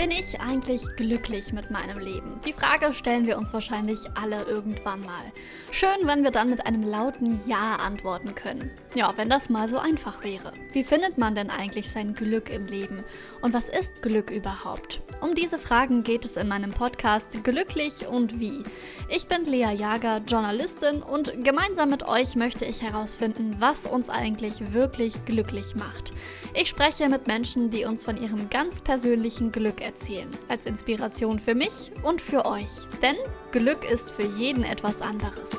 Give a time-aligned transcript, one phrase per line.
[0.00, 2.40] Bin ich eigentlich glücklich mit meinem Leben?
[2.46, 5.20] Die Frage stellen wir uns wahrscheinlich alle irgendwann mal.
[5.72, 8.70] Schön, wenn wir dann mit einem lauten Ja antworten können.
[8.94, 10.54] Ja, wenn das mal so einfach wäre.
[10.72, 13.04] Wie findet man denn eigentlich sein Glück im Leben?
[13.42, 15.02] Und was ist Glück überhaupt?
[15.20, 18.62] Um diese Fragen geht es in meinem Podcast Glücklich und wie.
[19.10, 24.72] Ich bin Lea Jager, Journalistin und gemeinsam mit euch möchte ich herausfinden, was uns eigentlich
[24.72, 26.12] wirklich glücklich macht.
[26.54, 30.28] Ich spreche mit Menschen, die uns von ihrem ganz persönlichen Glück erzählen erzählen.
[30.48, 32.70] Als Inspiration für mich und für euch.
[33.02, 33.16] Denn
[33.50, 35.50] Glück ist für jeden etwas anderes.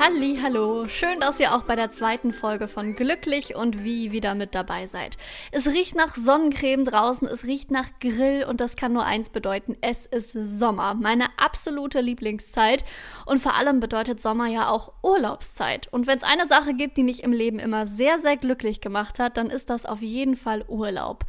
[0.00, 4.34] Halli, hallo, schön, dass ihr auch bei der zweiten Folge von Glücklich und Wie wieder
[4.34, 5.16] mit dabei seid.
[5.52, 9.76] Es riecht nach Sonnencreme draußen, es riecht nach Grill und das kann nur eins bedeuten,
[9.80, 12.84] es ist Sommer, meine absolute Lieblingszeit
[13.24, 15.88] und vor allem bedeutet Sommer ja auch Urlaubszeit.
[15.92, 19.18] Und wenn es eine Sache gibt, die mich im Leben immer sehr, sehr glücklich gemacht
[19.18, 21.24] hat, dann ist das auf jeden Fall Urlaub.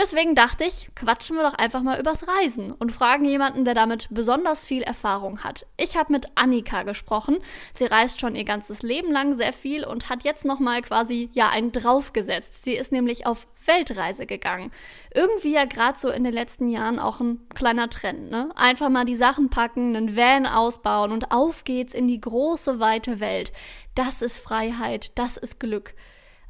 [0.00, 4.06] Deswegen dachte ich, quatschen wir doch einfach mal übers Reisen und fragen jemanden, der damit
[4.12, 5.66] besonders viel Erfahrung hat.
[5.76, 7.38] Ich habe mit Annika gesprochen.
[7.72, 11.48] Sie reist schon ihr ganzes Leben lang sehr viel und hat jetzt nochmal quasi ja
[11.48, 12.62] einen draufgesetzt.
[12.62, 14.70] Sie ist nämlich auf Weltreise gegangen.
[15.12, 18.50] Irgendwie ja gerade so in den letzten Jahren auch ein kleiner Trend, ne?
[18.54, 23.18] Einfach mal die Sachen packen, einen Van ausbauen und auf geht's in die große weite
[23.18, 23.50] Welt.
[23.96, 25.94] Das ist Freiheit, das ist Glück.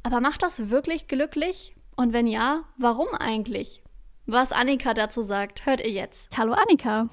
[0.03, 1.73] Aber macht das wirklich glücklich?
[1.99, 3.83] Und wenn ja, warum eigentlich?
[4.25, 6.29] Was Annika dazu sagt, hört ihr jetzt.
[6.37, 7.09] Hallo Annika.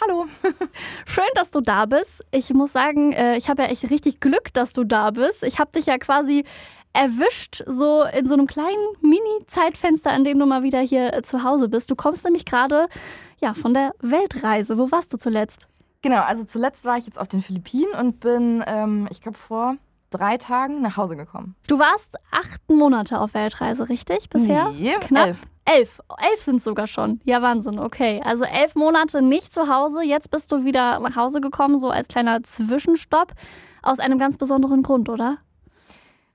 [0.00, 0.26] Hallo.
[1.06, 2.24] Schön, dass du da bist.
[2.30, 5.42] Ich muss sagen, äh, ich habe ja echt richtig Glück, dass du da bist.
[5.42, 6.44] Ich habe dich ja quasi
[6.92, 11.42] erwischt, so in so einem kleinen Mini-Zeitfenster, in dem du mal wieder hier äh, zu
[11.42, 11.90] Hause bist.
[11.90, 12.86] Du kommst nämlich gerade
[13.40, 14.78] ja, von der Weltreise.
[14.78, 15.66] Wo warst du zuletzt?
[16.02, 19.74] Genau, also zuletzt war ich jetzt auf den Philippinen und bin, ähm, ich glaube, vor
[20.10, 21.54] drei Tagen nach Hause gekommen.
[21.66, 24.28] Du warst acht Monate auf Weltreise, richtig?
[24.30, 24.70] Bisher?
[24.70, 25.26] Nee, Knapp.
[25.28, 25.42] elf.
[25.64, 26.00] Elf.
[26.30, 27.20] Elf sind sogar schon.
[27.24, 27.78] Ja, Wahnsinn.
[27.78, 28.20] Okay.
[28.24, 30.02] Also elf Monate nicht zu Hause.
[30.02, 33.32] Jetzt bist du wieder nach Hause gekommen, so als kleiner Zwischenstopp.
[33.82, 35.38] Aus einem ganz besonderen Grund, oder?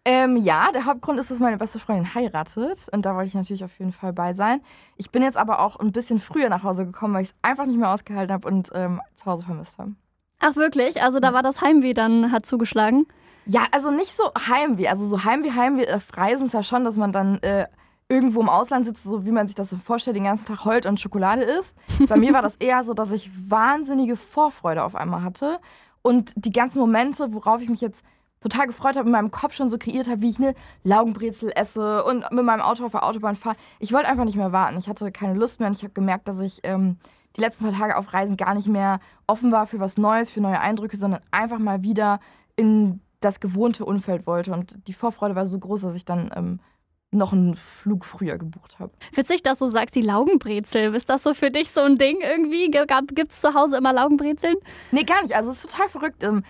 [0.06, 2.90] Ähm, ja, der Hauptgrund ist, dass meine beste Freundin heiratet.
[2.92, 4.62] Und da wollte ich natürlich auf jeden Fall bei sein.
[4.98, 7.66] Ich bin jetzt aber auch ein bisschen früher nach Hause gekommen, weil ich es einfach
[7.66, 9.94] nicht mehr ausgehalten habe und ähm, zu Hause vermisst habe.
[10.40, 11.02] Ach, wirklich?
[11.02, 13.08] Also da war das Heimweh dann, hat zugeschlagen?
[13.46, 14.88] Ja, also nicht so Heimweh.
[14.88, 17.68] Also so Heimweh, Heimweh auf äh, Reisen ist ja schon, dass man dann äh,
[18.10, 20.86] irgendwo im Ausland sitzt, so wie man sich das so vorstellt, den ganzen Tag Holt
[20.86, 21.76] und Schokolade isst.
[22.08, 25.60] Bei mir war das eher so, dass ich wahnsinnige Vorfreude auf einmal hatte.
[26.02, 28.06] Und die ganzen Momente, worauf ich mich jetzt
[28.42, 32.04] total gefreut habe, in meinem Kopf schon so kreiert habe, wie ich eine Laugenbrezel esse
[32.04, 33.56] und mit meinem Auto auf der Autobahn fahre.
[33.80, 34.78] Ich wollte einfach nicht mehr warten.
[34.78, 36.98] Ich hatte keine Lust mehr und ich habe gemerkt, dass ich ähm,
[37.38, 40.42] die letzten paar Tage auf Reisen gar nicht mehr offen war für was Neues, für
[40.42, 42.20] neue Eindrücke, sondern einfach mal wieder
[42.58, 44.52] in das gewohnte Umfeld wollte.
[44.54, 46.60] Und die Vorfreude war so groß, dass ich dann ähm,
[47.12, 48.92] noch einen Flug früher gebucht habe.
[49.14, 50.94] Witzig, dass du sagst, die Laugenbrezel.
[50.96, 52.70] Ist das so für dich so ein Ding irgendwie?
[52.70, 54.56] Gibt es zu Hause immer Laugenbrezeln?
[54.92, 55.36] Nee, gar nicht.
[55.36, 56.24] Also es ist total verrückt.
[56.24, 56.44] Ähm,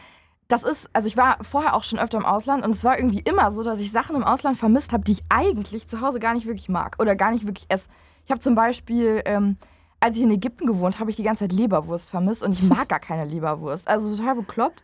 [0.47, 3.21] das ist, also ich war vorher auch schon öfter im Ausland und es war irgendwie
[3.21, 6.33] immer so, dass ich Sachen im Ausland vermisst habe, die ich eigentlich zu Hause gar
[6.33, 7.89] nicht wirklich mag oder gar nicht wirklich esse.
[8.25, 9.57] Ich habe zum Beispiel, ähm,
[9.99, 12.89] als ich in Ägypten gewohnt habe, ich die ganze Zeit Leberwurst vermisst und ich mag
[12.89, 13.87] gar keine Leberwurst.
[13.87, 14.83] Also total bekloppt.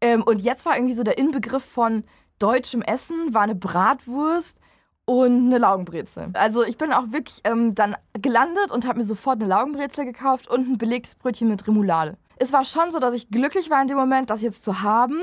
[0.00, 2.04] Ähm, und jetzt war irgendwie so der Inbegriff von
[2.38, 4.58] deutschem Essen, war eine Bratwurst
[5.06, 6.30] und eine Laugenbrezel.
[6.34, 10.48] Also ich bin auch wirklich ähm, dann gelandet und habe mir sofort eine Laugenbrezel gekauft
[10.48, 12.16] und ein belegtes Brötchen mit Remoulade.
[12.38, 15.22] Es war schon so, dass ich glücklich war in dem Moment, das jetzt zu haben.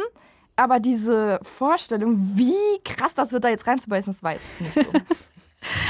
[0.56, 4.81] Aber diese Vorstellung, wie krass das wird, da jetzt reinzubeißen, das war jetzt nicht so.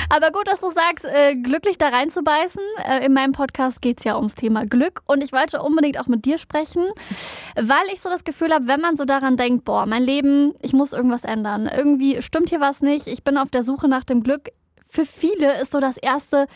[0.09, 2.61] Aber gut, dass du sagst, äh, glücklich da reinzubeißen.
[2.87, 5.01] Äh, in meinem Podcast geht es ja ums Thema Glück.
[5.05, 6.85] Und ich wollte unbedingt auch mit dir sprechen,
[7.55, 10.73] weil ich so das Gefühl habe, wenn man so daran denkt, boah, mein Leben, ich
[10.73, 11.69] muss irgendwas ändern.
[11.73, 13.07] Irgendwie stimmt hier was nicht.
[13.07, 14.49] Ich bin auf der Suche nach dem Glück.
[14.85, 16.47] Für viele ist so das Erste,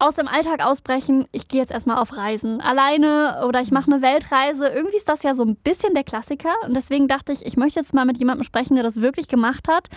[0.00, 2.60] aus dem Alltag ausbrechen, ich gehe jetzt erstmal auf Reisen.
[2.60, 4.68] Alleine oder ich mache eine Weltreise.
[4.68, 6.54] Irgendwie ist das ja so ein bisschen der Klassiker.
[6.64, 9.66] Und deswegen dachte ich, ich möchte jetzt mal mit jemandem sprechen, der das wirklich gemacht
[9.68, 9.88] hat.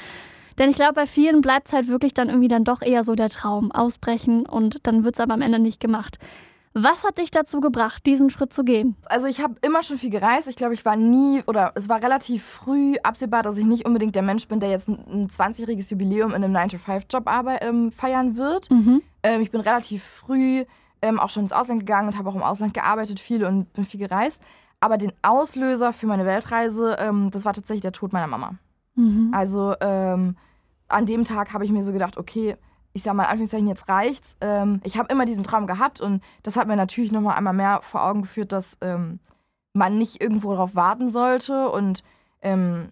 [0.58, 3.16] Denn ich glaube, bei vielen bleibt es halt wirklich dann irgendwie dann doch eher so
[3.16, 6.18] der Traum, ausbrechen und dann wird es aber am Ende nicht gemacht.
[6.74, 8.96] Was hat dich dazu gebracht, diesen Schritt zu gehen?
[9.08, 10.48] Also ich habe immer schon viel gereist.
[10.48, 14.16] Ich glaube, ich war nie oder es war relativ früh absehbar, dass ich nicht unbedingt
[14.16, 18.72] der Mensch bin, der jetzt ein 20-jähriges Jubiläum in einem 9-to-5-Job ähm, feiern wird.
[18.72, 19.02] Mhm.
[19.22, 20.64] Ähm, ich bin relativ früh
[21.02, 23.84] ähm, auch schon ins Ausland gegangen und habe auch im Ausland gearbeitet viel und bin
[23.84, 24.42] viel gereist.
[24.80, 28.56] Aber den Auslöser für meine Weltreise, ähm, das war tatsächlich der Tod meiner Mama.
[29.02, 29.34] Mhm.
[29.34, 30.36] Also ähm,
[30.88, 32.56] an dem Tag habe ich mir so gedacht, okay,
[32.94, 34.36] ich sag mal, in Anführungszeichen, jetzt reicht's.
[34.42, 37.80] Ähm, ich habe immer diesen Traum gehabt und das hat mir natürlich nochmal einmal mehr
[37.82, 39.20] vor Augen geführt, dass ähm,
[39.74, 41.70] man nicht irgendwo darauf warten sollte.
[41.70, 42.04] Und
[42.42, 42.90] ähm,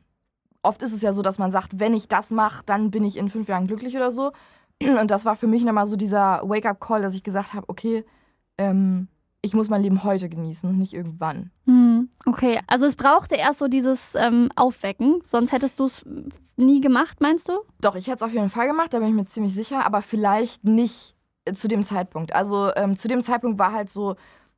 [0.63, 3.17] oft ist es ja so, dass man sagt, wenn ich das mache, dann bin ich
[3.17, 4.31] in fünf Jahren glücklich oder so.
[4.81, 8.05] Und das war für mich nochmal so dieser Wake-up-Call, dass ich gesagt habe, okay,
[8.57, 9.09] ähm,
[9.41, 11.51] ich muss mein Leben heute genießen und nicht irgendwann.
[11.65, 16.05] Hm, okay, also es brauchte erst so dieses ähm, Aufwecken, sonst hättest du es
[16.57, 17.53] nie gemacht, meinst du?
[17.79, 20.01] Doch, ich hätte es auf jeden Fall gemacht, da bin ich mir ziemlich sicher, aber
[20.01, 21.15] vielleicht nicht
[21.45, 22.33] äh, zu dem Zeitpunkt.
[22.33, 24.15] Also ähm, zu dem Zeitpunkt war halt so,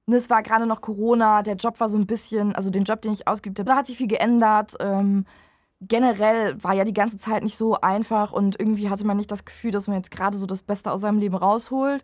[0.07, 3.01] ne, es war gerade noch Corona, der Job war so ein bisschen, also den Job,
[3.01, 4.75] den ich ausgeübt habe, da hat sich viel geändert.
[4.79, 5.25] Ähm,
[5.79, 9.45] generell war ja die ganze Zeit nicht so einfach und irgendwie hatte man nicht das
[9.45, 12.03] Gefühl, dass man jetzt gerade so das Beste aus seinem Leben rausholt.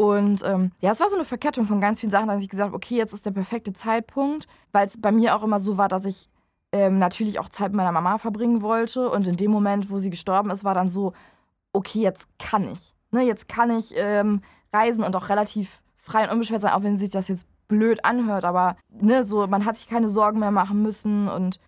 [0.00, 2.48] Und ähm, ja, es war so eine Verkettung von ganz vielen Sachen, da habe ich
[2.48, 5.88] gesagt, okay, jetzt ist der perfekte Zeitpunkt, weil es bei mir auch immer so war,
[5.88, 6.28] dass ich
[6.70, 9.10] ähm, natürlich auch Zeit mit meiner Mama verbringen wollte.
[9.10, 11.14] Und in dem Moment, wo sie gestorben ist, war dann so,
[11.72, 12.94] okay, jetzt kann ich.
[13.10, 14.42] Ne, jetzt kann ich ähm,
[14.72, 18.44] reisen und auch relativ frei und unbeschwert sein, auch wenn sich das jetzt blöd anhört.
[18.44, 21.58] Aber ne, so, man hat sich keine Sorgen mehr machen müssen und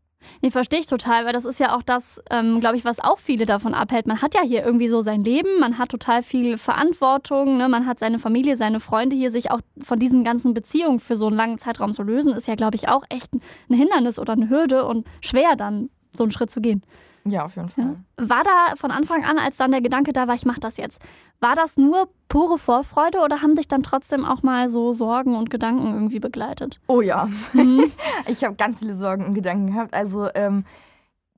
[0.43, 3.19] Nee, verstehe ich total, weil das ist ja auch das, ähm, glaube ich, was auch
[3.19, 4.07] viele davon abhält.
[4.07, 7.69] Man hat ja hier irgendwie so sein Leben, man hat total viel Verantwortung, ne?
[7.69, 11.27] man hat seine Familie, seine Freunde hier, sich auch von diesen ganzen Beziehungen für so
[11.27, 14.49] einen langen Zeitraum zu lösen, ist ja, glaube ich, auch echt ein Hindernis oder eine
[14.49, 16.83] Hürde und schwer dann so einen Schritt zu gehen.
[17.25, 17.97] Ja, auf jeden Fall.
[18.17, 21.01] War da von Anfang an, als dann der Gedanke da war, ich mache das jetzt,
[21.41, 25.51] war das nur pure Vorfreude oder haben dich dann trotzdem auch mal so Sorgen und
[25.51, 26.81] Gedanken irgendwie begleitet?
[26.87, 27.29] Oh ja.
[27.53, 27.91] Mhm.
[28.27, 29.95] ich habe ganz viele Sorgen und Gedanken gehabt.
[29.95, 30.65] Also, ähm,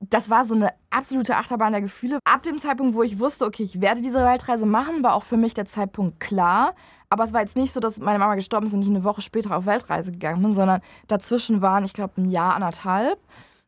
[0.09, 2.19] das war so eine absolute Achterbahn der Gefühle.
[2.25, 5.37] Ab dem Zeitpunkt, wo ich wusste, okay, ich werde diese Weltreise machen, war auch für
[5.37, 6.75] mich der Zeitpunkt klar.
[7.09, 9.21] Aber es war jetzt nicht so, dass meine Mama gestorben ist und ich eine Woche
[9.21, 13.19] später auf Weltreise gegangen bin, sondern dazwischen waren, ich glaube, ein Jahr, anderthalb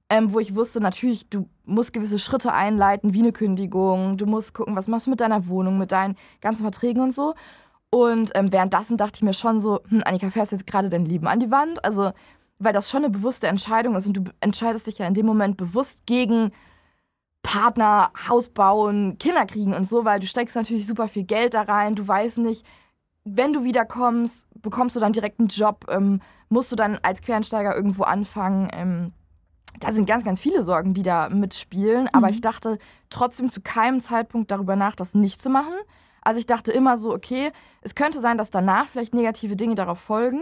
[0.10, 4.18] ähm, wo ich wusste, natürlich, du musst gewisse Schritte einleiten, wie eine Kündigung.
[4.18, 7.34] Du musst gucken, was machst du mit deiner Wohnung, mit deinen ganzen Verträgen und so.
[7.90, 11.06] Und ähm, währenddessen dachte ich mir schon so, hm, Annika, fährst du jetzt gerade dein
[11.06, 11.84] Leben an die Wand?
[11.84, 12.12] Also,
[12.60, 15.58] weil das schon eine bewusste Entscheidung ist und du entscheidest dich ja in dem Moment
[15.58, 16.52] bewusst gegen
[17.42, 21.64] Partner, Haus bauen, Kinder kriegen und so, weil du steckst natürlich super viel Geld da
[21.64, 21.96] rein.
[21.96, 22.66] Du weißt nicht,
[23.24, 27.76] wenn du wiederkommst, bekommst du dann direkt einen Job, ähm, musst du dann als Quereinsteiger
[27.76, 28.70] irgendwo anfangen.
[28.74, 29.14] Ähm,
[29.80, 32.10] da sind ganz, ganz viele Sorgen, die da mitspielen.
[32.14, 32.34] Aber mhm.
[32.34, 32.78] ich dachte
[33.10, 35.74] trotzdem zu keinem Zeitpunkt darüber nach, das nicht zu machen.
[36.22, 37.52] Also ich dachte immer so, okay,
[37.82, 40.42] es könnte sein, dass danach vielleicht negative Dinge darauf folgen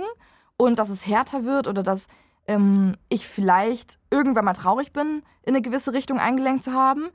[0.56, 2.08] und dass es härter wird oder dass
[2.48, 7.10] ähm, ich vielleicht irgendwann mal traurig bin, in eine gewisse Richtung eingelenkt zu haben.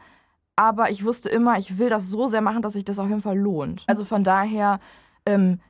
[0.56, 3.22] Aber ich wusste immer, ich will das so sehr machen, dass sich das auf jeden
[3.22, 3.84] Fall lohnt.
[3.86, 4.80] Also von daher
[5.24, 5.60] ähm,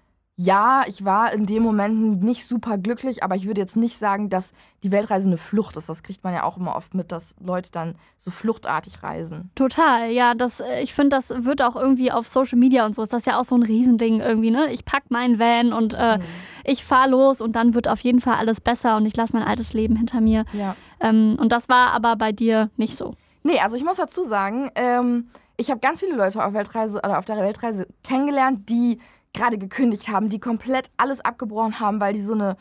[0.40, 4.29] ja, ich war in dem Moment nicht super glücklich, aber ich würde jetzt nicht sagen,
[4.29, 4.52] dass
[4.85, 5.88] die Weltreise eine Flucht ist.
[5.88, 9.50] Das kriegt man ja auch immer oft mit, dass Leute dann so fluchtartig reisen.
[9.56, 10.35] Total, ja.
[10.35, 13.25] Das, äh, ich finde, das wird auch irgendwie auf Social Media und so, ist das
[13.25, 14.70] ja auch so ein Riesending irgendwie, ne?
[14.70, 16.23] Ich pack meinen Van und äh, mhm.
[16.62, 19.43] ich fahre los und dann wird auf jeden Fall alles besser und ich lasse mein
[19.43, 20.44] altes Leben hinter mir.
[20.52, 20.76] Ja.
[21.00, 23.14] Ähm, und das war aber bei dir nicht so.
[23.43, 27.19] Nee, also ich muss dazu sagen, ähm, ich habe ganz viele Leute auf Weltreise oder
[27.19, 29.00] auf der Weltreise kennengelernt, die
[29.38, 32.56] gerade gekündigt haben, die komplett alles abgebrochen haben, weil die so eine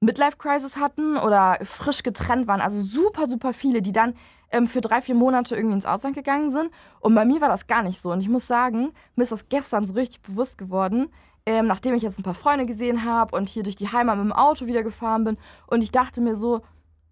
[0.00, 2.60] Midlife-Crisis hatten oder frisch getrennt waren.
[2.60, 4.14] Also super, super viele, die dann
[4.50, 6.70] ähm, für drei, vier Monate irgendwie ins Ausland gegangen sind.
[7.00, 8.12] Und bei mir war das gar nicht so.
[8.12, 11.08] Und ich muss sagen, mir ist das gestern so richtig bewusst geworden,
[11.46, 14.26] ähm, nachdem ich jetzt ein paar Freunde gesehen habe und hier durch die Heimat mit
[14.26, 15.38] dem Auto wieder gefahren bin.
[15.66, 16.62] Und ich dachte mir so,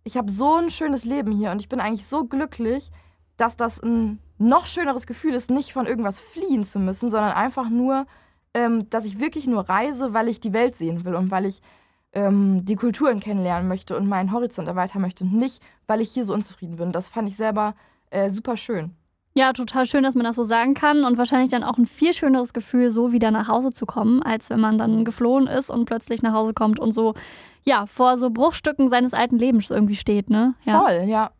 [0.04, 2.90] ich habe so ein schönes Leben hier und ich bin eigentlich so glücklich,
[3.36, 7.68] dass das ein noch schöneres Gefühl ist, nicht von irgendwas fliehen zu müssen, sondern einfach
[7.68, 8.06] nur
[8.54, 11.62] ähm, dass ich wirklich nur reise, weil ich die Welt sehen will und weil ich
[12.12, 16.24] ähm, die Kulturen kennenlernen möchte und meinen Horizont erweitern möchte und nicht, weil ich hier
[16.24, 16.92] so unzufrieden bin.
[16.92, 17.74] Das fand ich selber
[18.10, 18.94] äh, super schön.
[19.34, 22.12] Ja, total schön, dass man das so sagen kann und wahrscheinlich dann auch ein viel
[22.12, 25.84] schöneres Gefühl, so wieder nach Hause zu kommen, als wenn man dann geflohen ist und
[25.84, 27.14] plötzlich nach Hause kommt und so,
[27.62, 30.54] ja, vor so Bruchstücken seines alten Lebens irgendwie steht, ne?
[30.64, 30.80] Ja.
[30.80, 31.30] Voll, ja.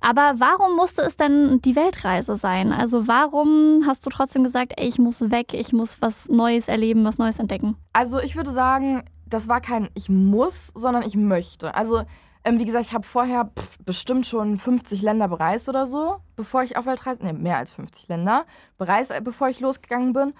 [0.00, 2.72] Aber warum musste es denn die Weltreise sein?
[2.72, 7.04] Also warum hast du trotzdem gesagt, ey, ich muss weg, ich muss was Neues erleben,
[7.04, 7.76] was Neues entdecken?
[7.92, 11.74] Also ich würde sagen, das war kein ich muss, sondern ich möchte.
[11.74, 12.02] Also
[12.44, 16.62] ähm, wie gesagt, ich habe vorher pff, bestimmt schon 50 Länder bereist oder so, bevor
[16.62, 18.44] ich auf Weltreise, ne, mehr als 50 Länder
[18.76, 20.34] bereist, äh, bevor ich losgegangen bin.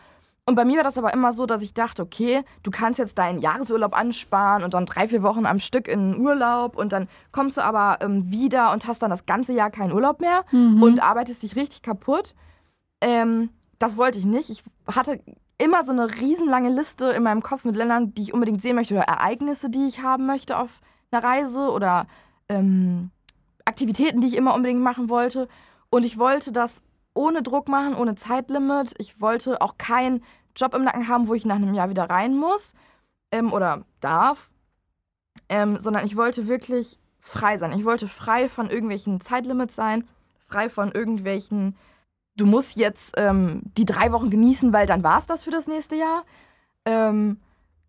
[0.48, 3.18] Und bei mir war das aber immer so, dass ich dachte, okay, du kannst jetzt
[3.18, 7.58] deinen Jahresurlaub ansparen und dann drei, vier Wochen am Stück in Urlaub und dann kommst
[7.58, 10.82] du aber ähm, wieder und hast dann das ganze Jahr keinen Urlaub mehr mhm.
[10.82, 12.34] und arbeitest dich richtig kaputt.
[13.02, 14.48] Ähm, das wollte ich nicht.
[14.48, 15.20] Ich hatte
[15.58, 18.94] immer so eine riesenlange Liste in meinem Kopf mit Ländern, die ich unbedingt sehen möchte
[18.94, 22.06] oder Ereignisse, die ich haben möchte auf einer Reise oder
[22.48, 23.10] ähm,
[23.64, 25.48] Aktivitäten, die ich immer unbedingt machen wollte.
[25.90, 26.82] Und ich wollte das
[27.14, 28.94] ohne Druck machen, ohne Zeitlimit.
[28.98, 30.22] Ich wollte auch keinen
[30.56, 32.74] Job im Nacken haben, wo ich nach einem Jahr wieder rein muss
[33.30, 34.50] ähm, oder darf,
[35.48, 37.78] ähm, sondern ich wollte wirklich frei sein.
[37.78, 40.08] Ich wollte frei von irgendwelchen Zeitlimits sein,
[40.46, 41.76] frei von irgendwelchen
[42.38, 45.66] du musst jetzt ähm, die drei Wochen genießen, weil dann war es das für das
[45.66, 46.24] nächste Jahr.
[46.84, 47.38] Ähm,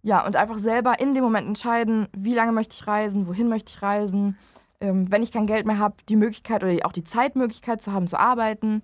[0.02, 3.72] ja, und einfach selber in dem Moment entscheiden, wie lange möchte ich reisen, wohin möchte
[3.76, 4.38] ich reisen.
[4.82, 8.08] Ähm, wenn ich kein Geld mehr habe, die Möglichkeit oder auch die Zeitmöglichkeit zu haben,
[8.08, 8.82] zu arbeiten.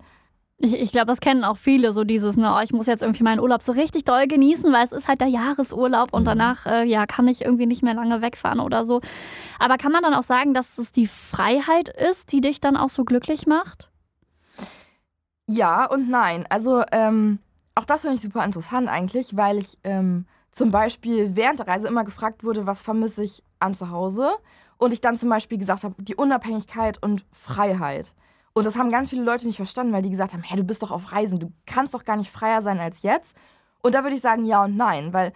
[0.58, 3.22] Ich, ich glaube, das kennen auch viele, so dieses, ne, oh, ich muss jetzt irgendwie
[3.22, 6.26] meinen Urlaub so richtig doll genießen, weil es ist halt der Jahresurlaub und mhm.
[6.26, 9.00] danach, äh, ja, kann ich irgendwie nicht mehr lange wegfahren oder so.
[9.58, 12.90] Aber kann man dann auch sagen, dass es die Freiheit ist, die dich dann auch
[12.90, 13.90] so glücklich macht?
[15.46, 16.44] Ja und nein.
[16.50, 17.38] Also, ähm,
[17.74, 20.26] auch das finde ich super interessant eigentlich, weil ich ähm,
[20.56, 24.30] zum Beispiel während der Reise immer gefragt wurde, was vermisse ich an zu Hause?
[24.78, 28.14] Und ich dann zum Beispiel gesagt habe, die Unabhängigkeit und Freiheit.
[28.54, 30.82] Und das haben ganz viele Leute nicht verstanden, weil die gesagt haben, hey, du bist
[30.82, 33.36] doch auf Reisen, du kannst doch gar nicht freier sein als jetzt.
[33.82, 35.34] Und da würde ich sagen, ja und nein, weil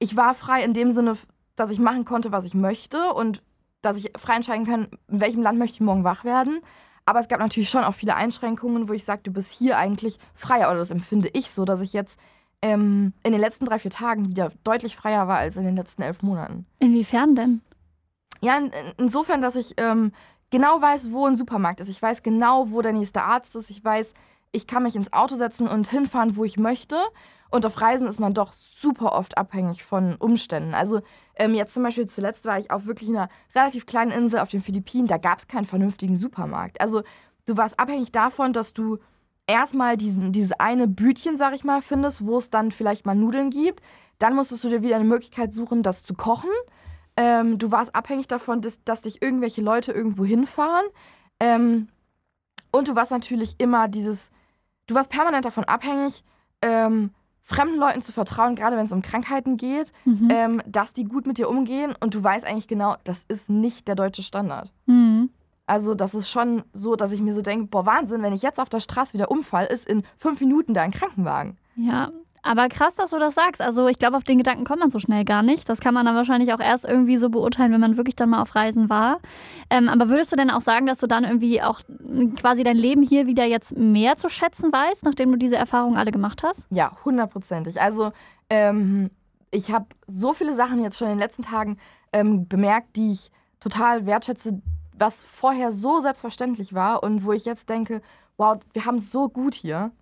[0.00, 1.16] ich war frei in dem Sinne,
[1.54, 3.44] dass ich machen konnte, was ich möchte und
[3.82, 6.60] dass ich frei entscheiden kann, in welchem Land möchte ich morgen wach werden.
[7.04, 10.18] Aber es gab natürlich schon auch viele Einschränkungen, wo ich sage, du bist hier eigentlich
[10.34, 10.70] freier.
[10.70, 12.18] Oder das empfinde ich so, dass ich jetzt
[12.62, 16.02] ähm, in den letzten drei, vier Tagen wieder deutlich freier war als in den letzten
[16.02, 16.66] elf Monaten.
[16.78, 17.60] Inwiefern denn?
[18.40, 20.12] Ja, in, insofern, dass ich ähm,
[20.50, 21.88] genau weiß, wo ein Supermarkt ist.
[21.88, 23.70] Ich weiß genau, wo der nächste Arzt ist.
[23.70, 24.14] Ich weiß,
[24.52, 26.96] ich kann mich ins Auto setzen und hinfahren, wo ich möchte.
[27.50, 30.74] Und auf Reisen ist man doch super oft abhängig von Umständen.
[30.74, 31.00] Also
[31.34, 34.62] ähm, jetzt zum Beispiel zuletzt war ich auf wirklich einer relativ kleinen Insel auf den
[34.62, 35.08] Philippinen.
[35.08, 36.80] Da gab es keinen vernünftigen Supermarkt.
[36.80, 37.02] Also
[37.46, 38.98] du warst abhängig davon, dass du
[39.50, 43.50] erstmal diesen, dieses eine Bütchen, sag ich mal, findest, wo es dann vielleicht mal Nudeln
[43.50, 43.82] gibt.
[44.18, 46.50] Dann musstest du dir wieder eine Möglichkeit suchen, das zu kochen.
[47.16, 50.86] Ähm, du warst abhängig davon, dass, dass dich irgendwelche Leute irgendwo hinfahren.
[51.38, 51.88] Ähm,
[52.70, 54.30] und du warst natürlich immer dieses,
[54.86, 56.22] du warst permanent davon abhängig,
[56.62, 57.10] ähm,
[57.42, 60.28] fremden Leuten zu vertrauen, gerade wenn es um Krankheiten geht, mhm.
[60.30, 63.88] ähm, dass die gut mit dir umgehen und du weißt eigentlich genau, das ist nicht
[63.88, 64.72] der deutsche Standard.
[64.86, 65.30] Mhm.
[65.70, 68.58] Also das ist schon so, dass ich mir so denke, boah Wahnsinn, wenn ich jetzt
[68.58, 71.58] auf der Straße wieder umfall, ist in fünf Minuten da ein Krankenwagen.
[71.76, 72.10] Ja,
[72.42, 73.62] aber krass, dass du das sagst.
[73.62, 75.68] Also ich glaube, auf den Gedanken kommt man so schnell gar nicht.
[75.68, 78.42] Das kann man dann wahrscheinlich auch erst irgendwie so beurteilen, wenn man wirklich dann mal
[78.42, 79.20] auf Reisen war.
[79.70, 81.82] Ähm, aber würdest du denn auch sagen, dass du dann irgendwie auch
[82.34, 86.10] quasi dein Leben hier wieder jetzt mehr zu schätzen weißt, nachdem du diese Erfahrungen alle
[86.10, 86.66] gemacht hast?
[86.70, 87.80] Ja, hundertprozentig.
[87.80, 88.10] Also
[88.48, 89.10] ähm,
[89.52, 91.78] ich habe so viele Sachen jetzt schon in den letzten Tagen
[92.12, 94.60] ähm, bemerkt, die ich total wertschätze,
[95.00, 98.02] was vorher so selbstverständlich war und wo ich jetzt denke,
[98.36, 99.92] wow, wir haben es so gut hier.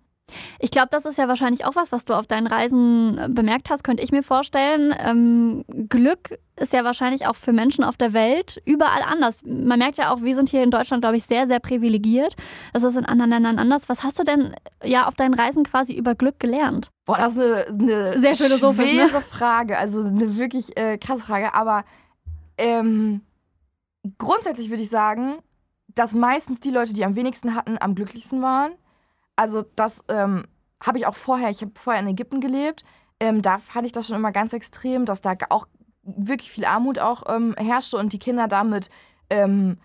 [0.59, 3.69] Ich glaube, das ist ja wahrscheinlich auch was, was du auf deinen Reisen äh, bemerkt
[3.69, 4.93] hast, könnte ich mir vorstellen.
[4.99, 9.41] Ähm, Glück ist ja wahrscheinlich auch für Menschen auf der Welt überall anders.
[9.45, 12.35] Man merkt ja auch, wir sind hier in Deutschland, glaube ich, sehr, sehr privilegiert.
[12.73, 13.89] Das ist in anderen Ländern anders.
[13.89, 14.53] Was hast du denn
[14.83, 16.89] ja auf deinen Reisen quasi über Glück gelernt?
[17.05, 18.35] Boah, das ist eine, eine sehr ne?
[18.35, 19.21] schwere ne?
[19.21, 19.77] Frage.
[19.77, 21.53] Also eine wirklich äh, krasse Frage.
[21.53, 21.85] Aber
[22.57, 23.21] ähm,
[24.17, 25.39] grundsätzlich würde ich sagen,
[25.87, 28.73] dass meistens die Leute, die am wenigsten hatten, am glücklichsten waren.
[29.35, 30.45] Also das ähm,
[30.81, 32.83] habe ich auch vorher, ich habe vorher in Ägypten gelebt.
[33.19, 35.67] Ähm, da fand ich das schon immer ganz extrem, dass da auch
[36.03, 38.89] wirklich viel Armut auch ähm, herrschte und die Kinder da mit
[39.29, 39.77] ähm,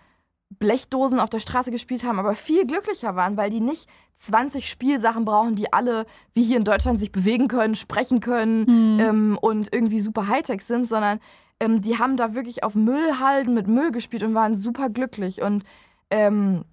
[0.49, 5.25] Blechdosen auf der Straße gespielt haben, aber viel glücklicher waren, weil die nicht 20 Spielsachen
[5.25, 9.37] brauchen, die alle wie hier in Deutschland sich bewegen können, sprechen können mhm.
[9.37, 11.19] und irgendwie super Hightech sind, sondern
[11.59, 15.41] ähm, die haben da wirklich auf Müllhalden mit Müll gespielt und waren super glücklich.
[15.41, 15.63] Und
[16.09, 16.65] ähm,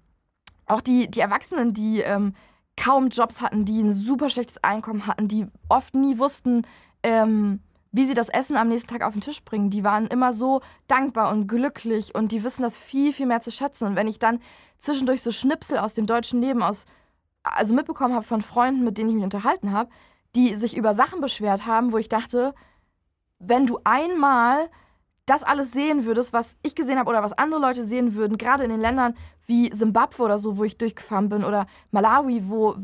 [0.65, 2.33] auch die, die Erwachsenen, die ähm,
[2.77, 6.65] kaum Jobs hatten, die ein super schlechtes Einkommen hatten, die oft nie wussten,
[7.03, 7.59] ähm,
[7.91, 9.69] wie sie das Essen am nächsten Tag auf den Tisch bringen.
[9.69, 13.51] Die waren immer so dankbar und glücklich und die wissen das viel, viel mehr zu
[13.51, 13.85] schätzen.
[13.85, 14.39] Und wenn ich dann
[14.79, 16.85] zwischendurch so Schnipsel aus dem deutschen Leben aus,
[17.43, 19.89] also mitbekommen habe von Freunden, mit denen ich mich unterhalten habe,
[20.35, 22.55] die sich über Sachen beschwert haben, wo ich dachte,
[23.45, 24.69] wenn du einmal
[25.25, 28.63] das alles sehen würdest, was ich gesehen habe oder was andere Leute sehen würden, gerade
[28.63, 32.75] in den Ländern wie Simbabwe oder so, wo ich durchgefahren bin, oder Malawi, wo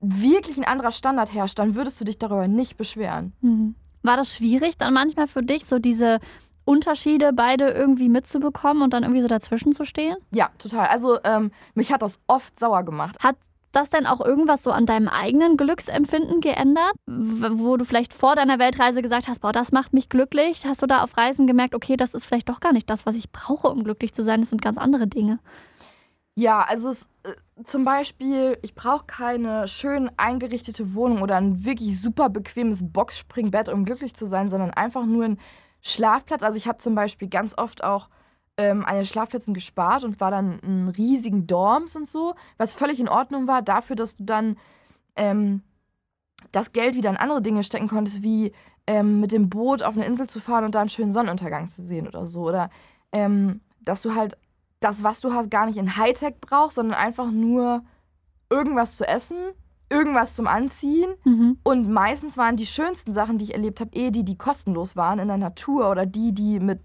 [0.00, 3.34] wirklich ein anderer Standard herrscht, dann würdest du dich darüber nicht beschweren.
[3.40, 3.74] Mhm.
[4.02, 6.20] War das schwierig dann manchmal für dich, so diese
[6.64, 10.16] Unterschiede beide irgendwie mitzubekommen und dann irgendwie so dazwischen zu stehen?
[10.30, 10.86] Ja, total.
[10.86, 13.16] Also ähm, mich hat das oft sauer gemacht.
[13.22, 13.36] Hat
[13.72, 16.92] das denn auch irgendwas so an deinem eigenen Glücksempfinden geändert?
[17.06, 20.66] Wo du vielleicht vor deiner Weltreise gesagt hast, boah, das macht mich glücklich.
[20.66, 23.16] Hast du da auf Reisen gemerkt, okay, das ist vielleicht doch gar nicht das, was
[23.16, 24.40] ich brauche, um glücklich zu sein.
[24.40, 25.38] Das sind ganz andere Dinge.
[26.34, 27.34] Ja, also es, äh,
[27.64, 33.84] zum Beispiel, ich brauche keine schön eingerichtete Wohnung oder ein wirklich super bequemes Boxspringbett, um
[33.84, 35.38] glücklich zu sein, sondern einfach nur ein
[35.82, 36.42] Schlafplatz.
[36.42, 38.08] Also ich habe zum Beispiel ganz oft auch
[38.60, 43.00] ähm, an den Schlafplätzen gespart und war dann in riesigen Dorms und so, was völlig
[43.00, 44.58] in Ordnung war, dafür, dass du dann
[45.16, 45.62] ähm,
[46.52, 48.52] das Geld wieder in andere Dinge stecken konntest, wie
[48.86, 51.80] ähm, mit dem Boot auf eine Insel zu fahren und da einen schönen Sonnenuntergang zu
[51.80, 52.42] sehen oder so.
[52.42, 52.68] Oder
[53.12, 54.36] ähm, dass du halt
[54.80, 57.82] das, was du hast, gar nicht in Hightech brauchst, sondern einfach nur
[58.50, 59.38] irgendwas zu essen,
[59.88, 61.14] irgendwas zum Anziehen.
[61.24, 61.58] Mhm.
[61.62, 65.18] Und meistens waren die schönsten Sachen, die ich erlebt habe, eh die, die kostenlos waren
[65.18, 66.80] in der Natur oder die, die mit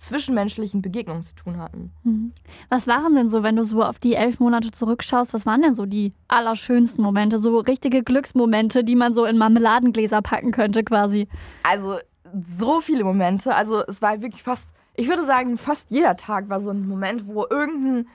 [0.00, 1.92] zwischenmenschlichen Begegnungen zu tun hatten.
[2.04, 2.32] Mhm.
[2.68, 5.74] Was waren denn so, wenn du so auf die elf Monate zurückschaust, was waren denn
[5.74, 11.28] so die allerschönsten Momente, so richtige Glücksmomente, die man so in Marmeladengläser packen könnte quasi?
[11.62, 11.98] Also
[12.46, 13.54] so viele Momente.
[13.54, 17.26] Also es war wirklich fast, ich würde sagen, fast jeder Tag war so ein Moment,
[17.26, 18.08] wo irgendein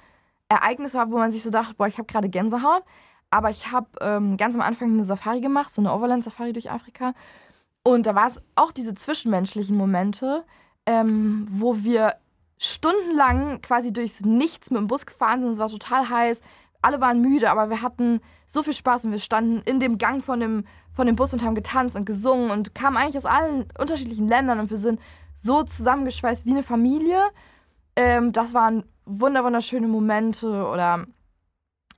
[0.49, 2.83] Ereignis war, wo man sich so dachte, boah, ich habe gerade Gänsehaut.
[3.29, 7.13] Aber ich habe ähm, ganz am Anfang eine Safari gemacht, so eine Overland-Safari durch Afrika.
[7.83, 10.45] Und da war es auch diese zwischenmenschlichen Momente,
[10.85, 12.15] ähm, wo wir
[12.57, 15.51] stundenlang quasi durchs Nichts mit dem Bus gefahren sind.
[15.51, 16.41] Es war total heiß.
[16.81, 20.23] Alle waren müde, aber wir hatten so viel Spaß und wir standen in dem Gang
[20.23, 23.65] von dem, von dem Bus und haben getanzt und gesungen und kamen eigentlich aus allen
[23.77, 24.99] unterschiedlichen Ländern und wir sind
[25.33, 27.21] so zusammengeschweißt wie eine Familie.
[27.95, 31.05] Ähm, das waren wunder wunderschöne Momente oder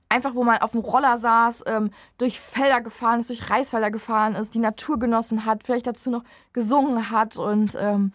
[0.08, 4.34] einfach, wo man auf dem Roller saß, ähm, durch Felder gefahren ist, durch Reisfelder gefahren
[4.34, 8.12] ist, die Natur genossen hat, vielleicht dazu noch gesungen hat und ähm,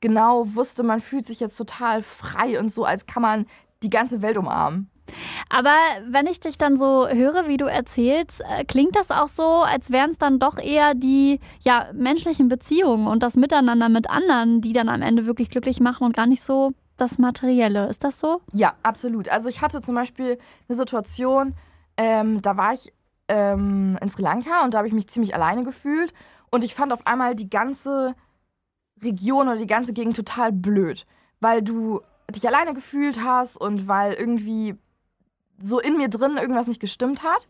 [0.00, 3.46] genau wusste, man fühlt sich jetzt total frei und so, als kann man
[3.82, 4.90] die ganze Welt umarmen.
[5.48, 5.74] Aber
[6.06, 9.90] wenn ich dich dann so höre, wie du erzählst, äh, klingt das auch so, als
[9.90, 14.72] wären es dann doch eher die ja, menschlichen Beziehungen und das Miteinander mit anderen, die
[14.72, 17.88] dann am Ende wirklich glücklich machen und gar nicht so das Materielle.
[17.88, 18.42] Ist das so?
[18.52, 19.28] Ja, absolut.
[19.28, 20.38] Also ich hatte zum Beispiel
[20.68, 21.54] eine Situation,
[21.96, 22.92] ähm, da war ich
[23.28, 26.12] ähm, in Sri Lanka und da habe ich mich ziemlich alleine gefühlt
[26.50, 28.14] und ich fand auf einmal die ganze
[29.02, 31.06] Region oder die ganze Gegend total blöd,
[31.40, 32.00] weil du
[32.34, 34.74] dich alleine gefühlt hast und weil irgendwie
[35.60, 37.48] so in mir drin irgendwas nicht gestimmt hat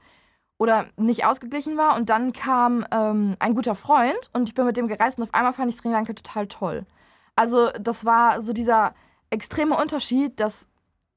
[0.56, 1.96] oder nicht ausgeglichen war.
[1.96, 5.34] Und dann kam ähm, ein guter Freund und ich bin mit dem gereist und auf
[5.34, 6.86] einmal fand ich Sri Lanka total toll.
[7.36, 8.94] Also das war so dieser
[9.30, 10.66] extreme Unterschied, dass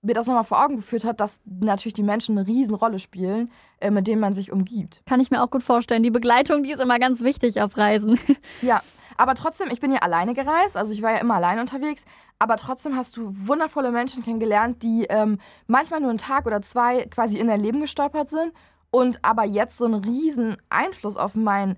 [0.04, 3.92] mir das nochmal vor Augen geführt hat, dass natürlich die Menschen eine Riesenrolle spielen, äh,
[3.92, 5.02] mit denen man sich umgibt.
[5.06, 6.04] Kann ich mir auch gut vorstellen.
[6.04, 8.20] Die Begleitung, die ist immer ganz wichtig auf Reisen.
[8.62, 8.82] Ja,
[9.18, 12.04] aber trotzdem, ich bin ja alleine gereist, also ich war ja immer alleine unterwegs,
[12.40, 17.06] aber trotzdem hast du wundervolle Menschen kennengelernt, die ähm, manchmal nur einen Tag oder zwei
[17.06, 18.54] quasi in dein Leben gestolpert sind
[18.90, 21.78] und aber jetzt so einen riesen Einfluss auf mein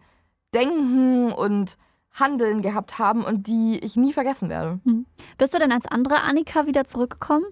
[0.53, 1.77] Denken und
[2.13, 4.79] Handeln gehabt haben und die ich nie vergessen werde.
[4.83, 5.05] Hm.
[5.37, 7.45] Bist du denn als andere Annika wieder zurückgekommen?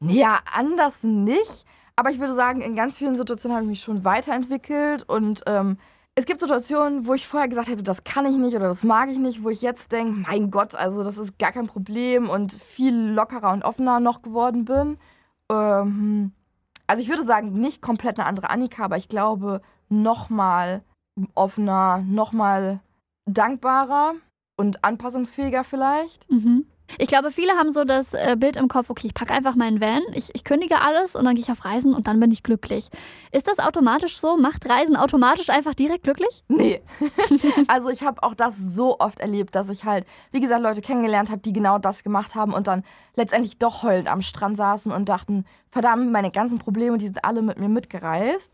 [0.00, 1.64] Ja, anders nicht.
[1.96, 5.78] Aber ich würde sagen, in ganz vielen Situationen habe ich mich schon weiterentwickelt und ähm,
[6.16, 9.08] es gibt Situationen, wo ich vorher gesagt hätte, das kann ich nicht oder das mag
[9.10, 12.52] ich nicht, wo ich jetzt denke, mein Gott, also das ist gar kein Problem und
[12.52, 14.98] viel lockerer und offener noch geworden bin.
[15.50, 16.32] Ähm,
[16.86, 20.82] also ich würde sagen, nicht komplett eine andere Annika, aber ich glaube, nochmal
[21.34, 22.80] offener, nochmal
[23.26, 24.14] dankbarer
[24.56, 26.30] und anpassungsfähiger vielleicht.
[26.30, 26.66] Mhm.
[26.98, 29.80] Ich glaube, viele haben so das äh, Bild im Kopf, okay, ich packe einfach meinen
[29.80, 32.42] Van, ich, ich kündige alles und dann gehe ich auf Reisen und dann bin ich
[32.42, 32.88] glücklich.
[33.32, 34.36] Ist das automatisch so?
[34.36, 36.44] Macht Reisen automatisch einfach direkt glücklich?
[36.48, 36.82] Nee.
[37.68, 41.30] also ich habe auch das so oft erlebt, dass ich halt, wie gesagt, Leute kennengelernt
[41.30, 42.84] habe, die genau das gemacht haben und dann
[43.16, 47.42] letztendlich doch heulend am Strand saßen und dachten, verdammt, meine ganzen Probleme, die sind alle
[47.42, 48.52] mit mir mitgereist.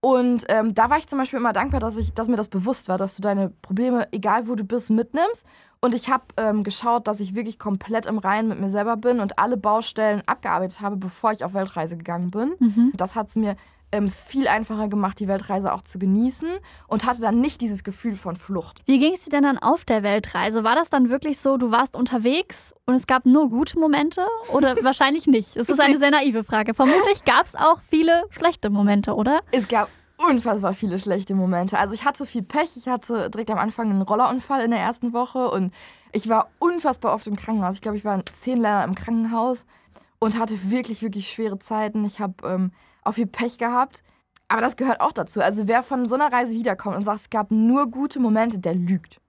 [0.00, 2.88] Und ähm, da war ich zum Beispiel immer dankbar, dass, ich, dass mir das bewusst
[2.88, 5.46] war, dass du deine Probleme, egal wo du bist, mitnimmst.
[5.80, 9.20] Und ich habe ähm, geschaut, dass ich wirklich komplett im Reinen mit mir selber bin
[9.20, 12.54] und alle Baustellen abgearbeitet habe, bevor ich auf Weltreise gegangen bin.
[12.58, 12.92] Mhm.
[12.94, 13.56] Das hat es mir
[13.92, 16.48] ähm, viel einfacher gemacht, die Weltreise auch zu genießen
[16.88, 18.82] und hatte dann nicht dieses Gefühl von Flucht.
[18.86, 20.64] Wie ging es dir denn dann auf der Weltreise?
[20.64, 24.76] War das dann wirklich so, du warst unterwegs und es gab nur gute Momente oder
[24.82, 25.56] wahrscheinlich nicht?
[25.56, 26.74] Das ist eine sehr naive Frage.
[26.74, 29.40] Vermutlich gab es auch viele schlechte Momente, oder?
[29.52, 31.78] Es gab unfassbar viele schlechte Momente.
[31.78, 32.76] Also ich hatte viel Pech.
[32.76, 35.72] Ich hatte direkt am Anfang einen Rollerunfall in der ersten Woche und
[36.12, 37.76] ich war unfassbar oft im Krankenhaus.
[37.76, 39.66] Ich glaube, ich war zehn Ländern im Krankenhaus
[40.18, 42.04] und hatte wirklich, wirklich schwere Zeiten.
[42.04, 44.02] Ich habe ähm, auch viel Pech gehabt.
[44.48, 45.40] Aber das gehört auch dazu.
[45.40, 48.74] Also wer von so einer Reise wiederkommt und sagt, es gab nur gute Momente, der
[48.74, 49.20] lügt.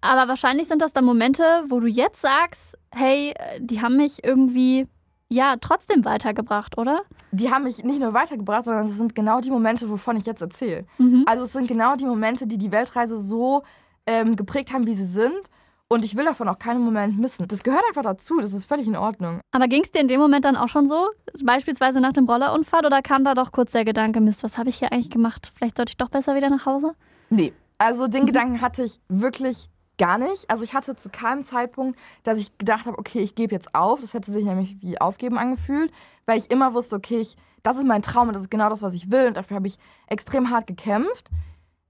[0.00, 4.86] Aber wahrscheinlich sind das dann Momente, wo du jetzt sagst, hey, die haben mich irgendwie
[5.32, 7.02] ja trotzdem weitergebracht, oder?
[7.32, 10.42] Die haben mich nicht nur weitergebracht, sondern es sind genau die Momente, wovon ich jetzt
[10.42, 10.84] erzähle.
[10.98, 11.24] Mhm.
[11.26, 13.62] Also es sind genau die Momente, die die Weltreise so
[14.06, 15.50] ähm, geprägt haben, wie sie sind.
[15.92, 17.48] Und ich will davon auch keinen Moment missen.
[17.48, 19.40] Das gehört einfach dazu, das ist völlig in Ordnung.
[19.50, 21.08] Aber ging es dir in dem Moment dann auch schon so?
[21.42, 24.76] Beispielsweise nach dem Rollerunfall oder kam da doch kurz der Gedanke, Mist, was habe ich
[24.78, 25.52] hier eigentlich gemacht?
[25.56, 26.94] Vielleicht sollte ich doch besser wieder nach Hause?
[27.28, 27.52] Nee.
[27.78, 28.26] Also den Mhm.
[28.26, 29.68] Gedanken hatte ich wirklich
[30.00, 30.50] gar nicht.
[30.50, 34.00] Also ich hatte zu keinem Zeitpunkt, dass ich gedacht habe, okay, ich gebe jetzt auf.
[34.00, 35.92] Das hätte sich nämlich wie aufgeben angefühlt,
[36.24, 38.80] weil ich immer wusste, okay, ich, das ist mein Traum und das ist genau das,
[38.80, 39.26] was ich will.
[39.26, 41.28] Und dafür habe ich extrem hart gekämpft.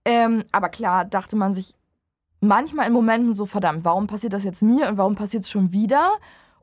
[0.05, 1.77] Ähm, aber klar dachte man sich
[2.41, 5.73] manchmal in Momenten so, verdammt, warum passiert das jetzt mir und warum passiert es schon
[5.73, 6.11] wieder?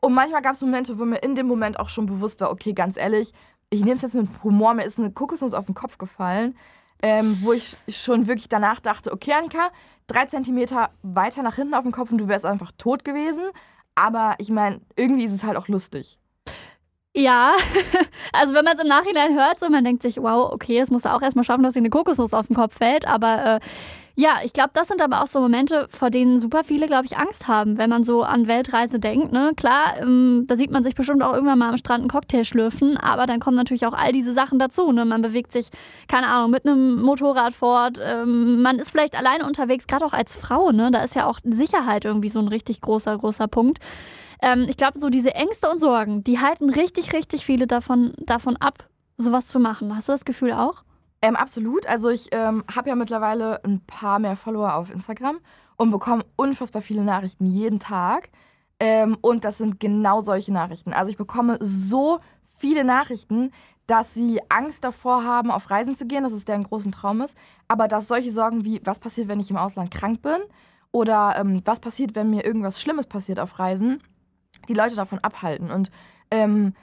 [0.02, 2.74] Und manchmal gab es Momente, wo mir in dem Moment auch schon bewusst war, okay,
[2.74, 3.32] ganz ehrlich,
[3.70, 6.58] ich nehme es jetzt mit Humor, mir ist eine Kokosnuss auf den Kopf gefallen,
[7.02, 9.70] ähm, wo ich schon wirklich danach dachte, okay, Annika,
[10.08, 13.46] drei Zentimeter weiter nach hinten auf dem Kopf und du wärst einfach tot gewesen.
[13.96, 16.20] Aber ich meine, irgendwie ist es halt auch lustig.
[17.16, 17.54] Ja,
[18.34, 21.06] also wenn man es im Nachhinein hört, so man denkt sich, wow, okay, es muss
[21.06, 23.08] auch erstmal schaffen, dass dir eine Kokosnuss auf den Kopf fällt.
[23.08, 23.60] Aber äh,
[24.20, 27.18] ja, ich glaube, das sind aber auch so Momente, vor denen super viele, glaube ich,
[27.18, 29.32] Angst haben, wenn man so an Weltreise denkt.
[29.32, 29.52] Ne?
[29.56, 32.98] Klar, ähm, da sieht man sich bestimmt auch irgendwann mal am Strand einen Cocktail schlürfen,
[32.98, 34.92] aber dann kommen natürlich auch all diese Sachen dazu.
[34.92, 35.06] Ne?
[35.06, 35.70] Man bewegt sich,
[36.08, 38.00] keine Ahnung, mit einem Motorrad fort.
[38.04, 40.72] Ähm, man ist vielleicht alleine unterwegs, gerade auch als Frau.
[40.72, 40.90] Ne?
[40.90, 43.78] Da ist ja auch Sicherheit irgendwie so ein richtig großer, großer Punkt.
[44.42, 48.58] Ähm, ich glaube, so diese Ängste und Sorgen, die halten richtig, richtig viele davon, davon
[48.58, 49.96] ab, sowas zu machen.
[49.96, 50.87] Hast du das Gefühl auch?
[51.22, 51.88] Ähm, absolut.
[51.88, 55.40] Also ich ähm, habe ja mittlerweile ein paar mehr Follower auf Instagram
[55.78, 58.30] und bekomme unfassbar viele Nachrichten jeden Tag.
[58.80, 60.94] Ähm, und das sind genau solche Nachrichten.
[60.94, 62.20] Also ich bekomme so
[62.58, 63.52] viele Nachrichten,
[63.88, 67.38] dass sie Angst davor haben, auf Reisen zu gehen, dass es deren großen Traum ist.
[67.68, 70.40] Aber dass solche Sorgen wie, was passiert, wenn ich im Ausland krank bin?
[70.92, 74.02] Oder ähm, was passiert, wenn mir irgendwas Schlimmes passiert auf Reisen,
[74.68, 75.72] die Leute davon abhalten.
[75.72, 75.90] Und
[76.32, 76.74] ähm,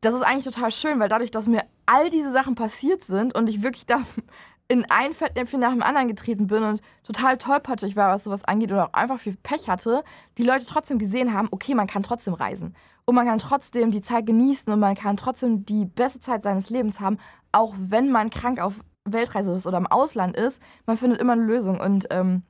[0.00, 3.48] das ist eigentlich total schön, weil dadurch, dass mir all diese Sachen passiert sind und
[3.48, 4.02] ich wirklich da
[4.68, 8.72] in ein Fettnäpfchen nach dem anderen getreten bin und total tollpatschig war, was sowas angeht
[8.72, 10.02] oder auch einfach viel Pech hatte,
[10.38, 12.74] die Leute trotzdem gesehen haben, okay, man kann trotzdem reisen.
[13.04, 16.70] Und man kann trotzdem die Zeit genießen und man kann trotzdem die beste Zeit seines
[16.70, 17.18] Lebens haben,
[17.52, 20.62] auch wenn man krank auf Weltreise ist oder im Ausland ist.
[20.86, 22.42] Man findet immer eine Lösung und ähm,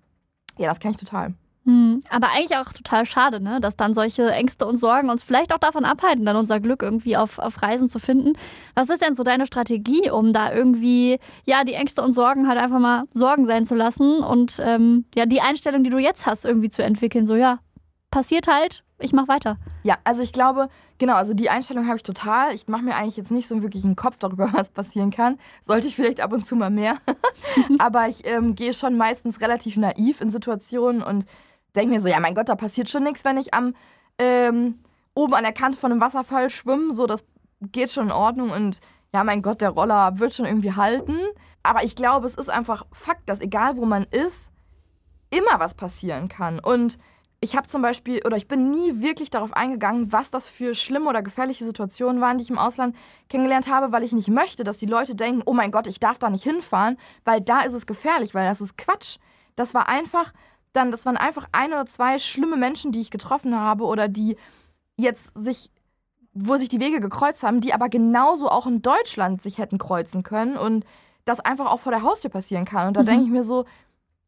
[0.56, 1.34] ja, das kann ich total.
[1.66, 3.58] Hm, aber eigentlich auch total schade, ne?
[3.58, 7.16] dass dann solche Ängste und Sorgen uns vielleicht auch davon abhalten, dann unser Glück irgendwie
[7.16, 8.34] auf, auf Reisen zu finden.
[8.74, 12.58] Was ist denn so deine Strategie, um da irgendwie, ja, die Ängste und Sorgen halt
[12.58, 16.44] einfach mal Sorgen sein zu lassen und ähm, ja, die Einstellung, die du jetzt hast,
[16.44, 17.60] irgendwie zu entwickeln, so ja,
[18.10, 19.56] passiert halt, ich mach weiter.
[19.82, 22.54] Ja, also ich glaube, genau, also die Einstellung habe ich total.
[22.54, 25.38] Ich mache mir eigentlich jetzt nicht so wirklich einen Kopf darüber, was passieren kann.
[25.62, 26.98] Sollte ich vielleicht ab und zu mal mehr.
[27.78, 31.24] Aber ich ähm, gehe schon meistens relativ naiv in Situationen und
[31.74, 33.74] denke mir so, ja, mein Gott, da passiert schon nichts, wenn ich am
[34.18, 34.78] ähm,
[35.14, 36.92] oben an der Kante von einem Wasserfall schwimme.
[36.92, 37.24] So, das
[37.60, 38.80] geht schon in Ordnung und
[39.12, 41.18] ja, mein Gott, der Roller wird schon irgendwie halten.
[41.62, 44.52] Aber ich glaube, es ist einfach Fakt, dass egal wo man ist,
[45.30, 46.58] immer was passieren kann.
[46.58, 46.98] Und
[47.40, 51.08] ich habe zum Beispiel, oder ich bin nie wirklich darauf eingegangen, was das für schlimme
[51.08, 52.96] oder gefährliche Situationen waren, die ich im Ausland
[53.28, 56.18] kennengelernt habe, weil ich nicht möchte, dass die Leute denken, oh mein Gott, ich darf
[56.18, 59.18] da nicht hinfahren, weil da ist es gefährlich, weil das ist Quatsch.
[59.56, 60.32] Das war einfach
[60.74, 64.36] dann, das waren einfach ein oder zwei schlimme Menschen, die ich getroffen habe oder die
[64.96, 65.70] jetzt sich,
[66.32, 70.22] wo sich die Wege gekreuzt haben, die aber genauso auch in Deutschland sich hätten kreuzen
[70.22, 70.84] können und
[71.24, 72.88] das einfach auch vor der Haustür passieren kann.
[72.88, 73.06] Und da mhm.
[73.06, 73.64] denke ich mir so,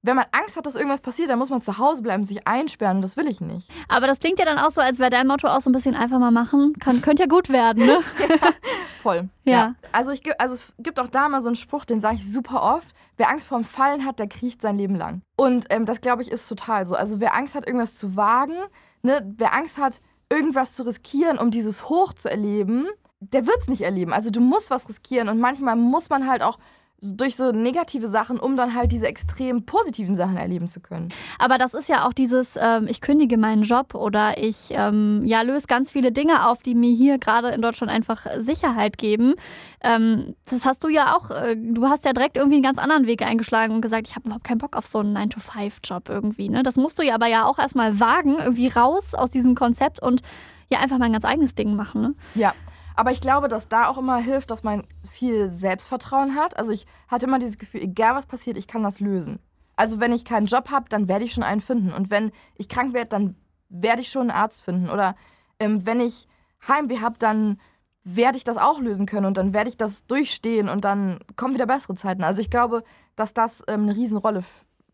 [0.07, 2.99] wenn man Angst hat, dass irgendwas passiert, dann muss man zu Hause bleiben, sich einsperren
[2.99, 3.69] und das will ich nicht.
[3.89, 5.97] Aber das klingt ja dann auch so, als wäre dein Motto auch so ein bisschen
[5.97, 6.75] einfach mal machen.
[6.79, 8.01] Kann, könnte ja gut werden, ne?
[8.29, 8.37] ja,
[9.03, 9.29] voll.
[9.45, 9.53] Ja.
[9.53, 9.75] ja.
[9.93, 12.63] Also, ich, also es gibt auch da mal so einen Spruch, den sage ich super
[12.63, 12.95] oft.
[13.17, 15.23] Wer Angst vorm Fallen hat, der kriecht sein Leben lang.
[15.37, 16.95] Und ähm, das, glaube ich, ist total so.
[16.95, 18.57] Also wer Angst hat, irgendwas zu wagen,
[19.03, 22.87] ne, wer Angst hat, irgendwas zu riskieren, um dieses Hoch zu erleben,
[23.21, 24.13] der wird es nicht erleben.
[24.13, 26.59] Also du musst was riskieren und manchmal muss man halt auch
[27.03, 31.11] durch so negative Sachen, um dann halt diese extrem positiven Sachen erleben zu können.
[31.39, 35.43] Aber das ist ja auch dieses, ähm, ich kündige meinen Job oder ich ähm, ja,
[35.43, 39.35] löse ganz viele Dinge auf, die mir hier gerade in Deutschland einfach Sicherheit geben.
[39.83, 43.07] Ähm, das hast du ja auch, äh, du hast ja direkt irgendwie einen ganz anderen
[43.07, 46.49] Weg eingeschlagen und gesagt, ich habe überhaupt keinen Bock auf so einen 9-to-5-Job irgendwie.
[46.49, 46.63] Ne?
[46.63, 50.23] Das musst du ja aber ja auch erstmal wagen, irgendwie raus aus diesem Konzept und
[50.71, 52.01] ja einfach mal ein ganz eigenes Ding machen.
[52.01, 52.15] Ne?
[52.35, 52.55] Ja.
[52.97, 56.57] Aber ich glaube, dass da auch immer hilft, dass man viel Selbstvertrauen hat.
[56.57, 59.39] Also ich hatte immer dieses Gefühl, egal was passiert, ich kann das lösen.
[59.77, 61.93] Also wenn ich keinen Job habe, dann werde ich schon einen finden.
[61.93, 63.37] Und wenn ich krank werde, dann
[63.69, 64.89] werde ich schon einen Arzt finden.
[64.89, 65.15] Oder
[65.61, 66.27] ähm, wenn ich
[66.67, 67.61] Heimweh habe, dann
[68.03, 71.55] werde ich das auch lösen können und dann werde ich das durchstehen und dann kommen
[71.55, 72.23] wieder bessere Zeiten.
[72.23, 72.85] Also ich glaube,
[73.17, 74.43] dass das ähm, eine Riesenrolle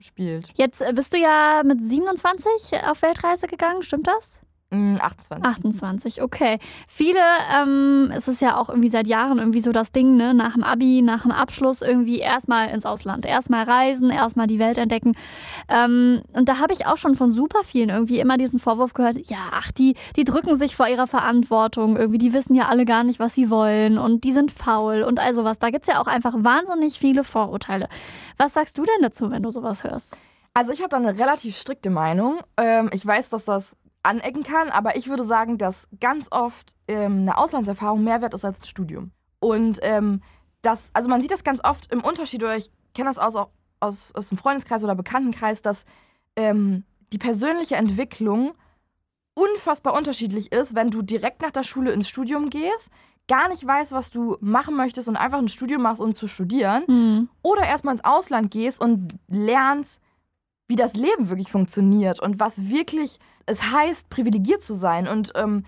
[0.00, 0.50] spielt.
[0.56, 4.40] Jetzt äh, bist du ja mit 27 auf Weltreise gegangen, stimmt das?
[4.72, 5.44] 28.
[5.44, 6.58] 28, okay.
[6.88, 7.20] Viele,
[7.54, 10.64] ähm, es ist ja auch irgendwie seit Jahren irgendwie so das Ding, ne, nach dem
[10.64, 15.12] Abi, nach dem Abschluss irgendwie erstmal ins Ausland, erstmal reisen, erstmal die Welt entdecken.
[15.68, 19.18] Ähm, und da habe ich auch schon von super vielen irgendwie immer diesen Vorwurf gehört,
[19.28, 23.04] ja, ach, die, die drücken sich vor ihrer Verantwortung, irgendwie, die wissen ja alle gar
[23.04, 25.58] nicht, was sie wollen und die sind faul und all sowas.
[25.58, 27.88] Da gibt es ja auch einfach wahnsinnig viele Vorurteile.
[28.38, 30.16] Was sagst du denn dazu, wenn du sowas hörst?
[30.54, 32.40] Also ich habe da eine relativ strikte Meinung.
[32.58, 37.20] Ähm, ich weiß, dass das anecken kann, aber ich würde sagen, dass ganz oft ähm,
[37.20, 39.12] eine Auslandserfahrung mehr wert ist als ein Studium.
[39.38, 40.22] Und ähm,
[40.62, 43.36] das, also man sieht das ganz oft im Unterschied, oder ich kenne das aus,
[43.80, 45.84] aus, aus dem Freundeskreis oder Bekanntenkreis, dass
[46.36, 48.54] ähm, die persönliche Entwicklung
[49.34, 52.90] unfassbar unterschiedlich ist, wenn du direkt nach der Schule ins Studium gehst,
[53.28, 56.84] gar nicht weißt, was du machen möchtest und einfach ein Studium machst, um zu studieren.
[56.86, 57.28] Mhm.
[57.42, 60.00] Oder erstmal ins Ausland gehst und lernst,
[60.68, 65.64] wie das Leben wirklich funktioniert und was wirklich es heißt, privilegiert zu sein und ähm,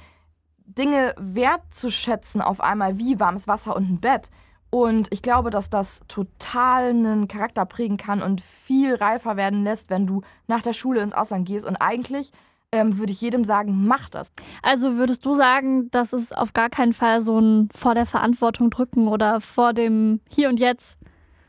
[0.66, 4.30] Dinge wertzuschätzen auf einmal, wie warmes Wasser und ein Bett.
[4.70, 9.88] Und ich glaube, dass das total einen Charakter prägen kann und viel reifer werden lässt,
[9.88, 11.64] wenn du nach der Schule ins Ausland gehst.
[11.64, 12.32] Und eigentlich
[12.72, 14.32] ähm, würde ich jedem sagen, mach das.
[14.62, 18.68] Also würdest du sagen, dass es auf gar keinen Fall so ein vor der Verantwortung
[18.70, 20.98] drücken oder vor dem Hier und Jetzt?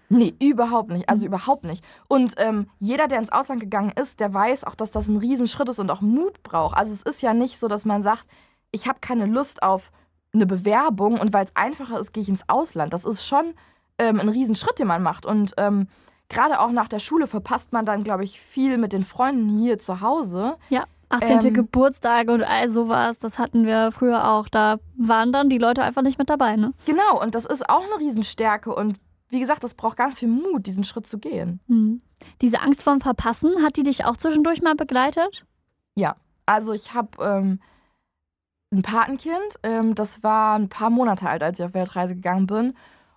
[0.10, 1.10] Nee, überhaupt nicht.
[1.10, 1.84] Also überhaupt nicht.
[2.08, 5.70] Und ähm, jeder, der ins Ausland gegangen ist, der weiß auch, dass das ein Riesenschritt
[5.70, 6.78] ist und auch Mut braucht.
[6.78, 8.26] Also es ist ja nicht so, dass man sagt,
[8.72, 9.92] ich habe keine Lust auf
[10.34, 12.94] eine Bewerbung und weil es einfacher ist, gehe ich ins Ausland.
[12.94, 13.54] Das ist schon
[13.98, 15.26] ähm, ein Riesenschritt, den man macht.
[15.26, 15.88] Und ähm,
[16.30, 19.80] gerade auch nach der Schule verpasst man dann, glaube ich, viel mit den Freunden hier
[19.80, 20.58] zu Hause.
[20.70, 20.86] Ja.
[21.10, 21.46] 18.
[21.46, 24.50] Ähm, Geburtstage und all sowas, das hatten wir früher auch.
[24.50, 26.74] Da waren dann die Leute einfach nicht mit dabei, ne?
[26.86, 28.74] Genau, und das ist auch eine Riesenstärke.
[28.74, 28.98] Und
[29.36, 31.60] wie gesagt, das braucht ganz viel Mut, diesen Schritt zu gehen.
[31.68, 32.02] Mhm.
[32.42, 35.46] Diese Angst vorm Verpassen, hat die dich auch zwischendurch mal begleitet?
[35.96, 37.60] Ja, also ich habe ähm,
[38.72, 42.74] ein Patenkind, ähm, das war ein paar Monate alt, als ich auf Weltreise gegangen bin.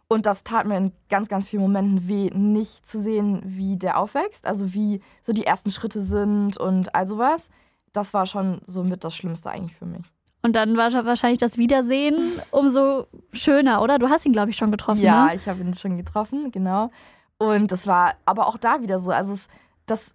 [0.09, 3.97] Und das tat mir in ganz, ganz vielen Momenten weh, nicht zu sehen, wie der
[3.99, 7.49] aufwächst, also wie so die ersten Schritte sind und all sowas.
[7.93, 10.11] Das war schon so mit das Schlimmste eigentlich für mich.
[10.43, 13.99] Und dann war wahrscheinlich das Wiedersehen umso schöner, oder?
[13.99, 15.01] Du hast ihn, glaube ich, schon getroffen.
[15.01, 15.35] Ja, ne?
[15.35, 16.91] ich habe ihn schon getroffen, genau.
[17.39, 19.11] Und das war aber auch da wieder so.
[19.11, 19.49] Also, es,
[19.87, 20.15] das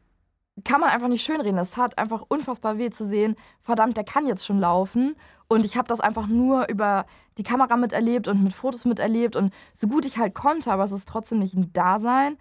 [0.64, 1.58] kann man einfach nicht schönreden.
[1.58, 3.36] Es hat einfach unfassbar weh zu sehen.
[3.62, 5.16] Verdammt, der kann jetzt schon laufen.
[5.48, 7.06] Und ich habe das einfach nur über
[7.38, 10.92] die Kamera miterlebt und mit Fotos miterlebt und so gut ich halt konnte, aber es
[10.92, 12.38] ist trotzdem nicht ein Dasein.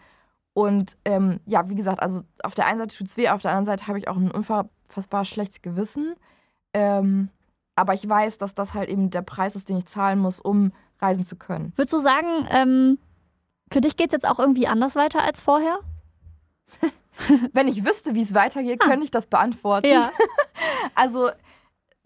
[0.54, 3.52] Und ähm, ja, wie gesagt, also auf der einen Seite tut es weh, auf der
[3.52, 6.14] anderen Seite habe ich auch ein unfassbar schlechtes Gewissen.
[6.74, 7.30] Ähm,
[7.76, 10.72] aber ich weiß, dass das halt eben der Preis ist, den ich zahlen muss, um
[11.00, 11.72] reisen zu können.
[11.76, 12.98] Würdest du sagen, ähm,
[13.72, 15.78] für dich geht es jetzt auch irgendwie anders weiter als vorher?
[17.52, 18.88] Wenn ich wüsste, wie es weitergeht, Ah.
[18.88, 19.86] könnte ich das beantworten.
[19.88, 20.10] Ja.
[20.94, 21.30] Also,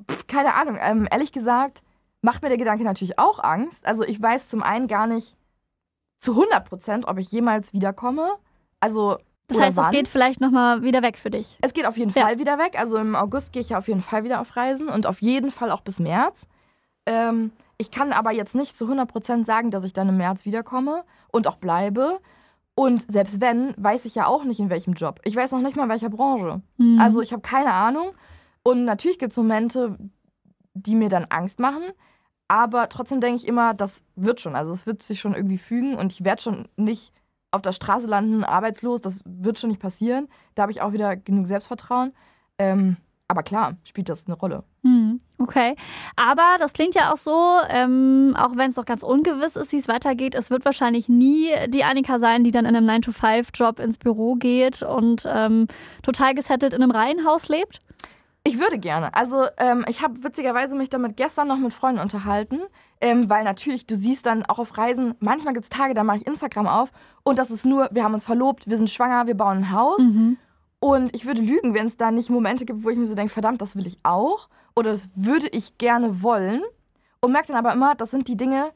[0.09, 0.76] pf, keine Ahnung.
[0.81, 1.83] Ähm, ehrlich gesagt,
[2.22, 3.87] macht mir der Gedanke natürlich auch Angst.
[3.87, 5.37] Also, ich weiß zum einen gar nicht
[6.20, 8.33] zu 100 Prozent, ob ich jemals wiederkomme.
[8.81, 9.85] Also, Das oder heißt, wann.
[9.87, 11.56] es geht vielleicht nochmal wieder weg für dich.
[11.62, 12.22] Es geht auf jeden Ja.
[12.22, 12.78] Fall wieder weg.
[12.78, 15.50] Also im August gehe ich ja auf jeden Fall wieder auf Reisen und auf jeden
[15.50, 16.46] Fall auch bis März.
[17.06, 21.04] Ähm, ich kann aber jetzt nicht zu 100% sagen, dass ich dann im März wiederkomme
[21.30, 22.18] und auch bleibe.
[22.74, 25.20] Und selbst wenn, weiß ich ja auch nicht, in welchem Job.
[25.24, 26.61] Ich weiß noch nicht mal, in welcher Branche.
[26.78, 26.98] Mhm.
[27.00, 28.11] Also ich habe keine Ahnung.
[28.62, 29.96] Und natürlich gibt es Momente,
[30.74, 31.85] die mir dann Angst machen.
[32.48, 34.56] Aber trotzdem denke ich immer, das wird schon.
[34.56, 37.12] Also es wird sich schon irgendwie fügen und ich werde schon nicht
[37.57, 39.01] auf der Straße landen, arbeitslos.
[39.01, 40.29] Das wird schon nicht passieren.
[40.55, 42.12] Da habe ich auch wieder genug Selbstvertrauen.
[42.59, 42.97] Ähm,
[43.29, 44.62] aber klar, spielt das eine Rolle.
[44.85, 45.77] Hm, Okay.
[46.16, 49.77] Aber das klingt ja auch so, ähm, auch wenn es noch ganz ungewiss ist, wie
[49.77, 53.99] es weitergeht, es wird wahrscheinlich nie die Annika sein, die dann in einem 9-to-5-Job ins
[53.99, 55.69] Büro geht und ähm,
[56.03, 57.81] total gesettelt in einem Reihenhaus lebt.
[58.46, 59.12] Ich würde gerne.
[59.12, 62.61] Also ähm, ich habe witzigerweise mich damit gestern noch mit Freunden unterhalten,
[63.00, 66.18] ähm, weil natürlich, du siehst dann auch auf Reisen, manchmal gibt es Tage, da mache
[66.18, 66.92] ich Instagram auf
[67.24, 69.98] und das ist nur, wir haben uns verlobt, wir sind schwanger, wir bauen ein Haus.
[69.98, 70.37] Mhm.
[70.78, 73.32] Und ich würde lügen, wenn es da nicht Momente gibt, wo ich mir so denke,
[73.32, 76.62] verdammt, das will ich auch oder das würde ich gerne wollen.
[77.20, 78.70] Und merke dann aber immer, das sind die Dinge,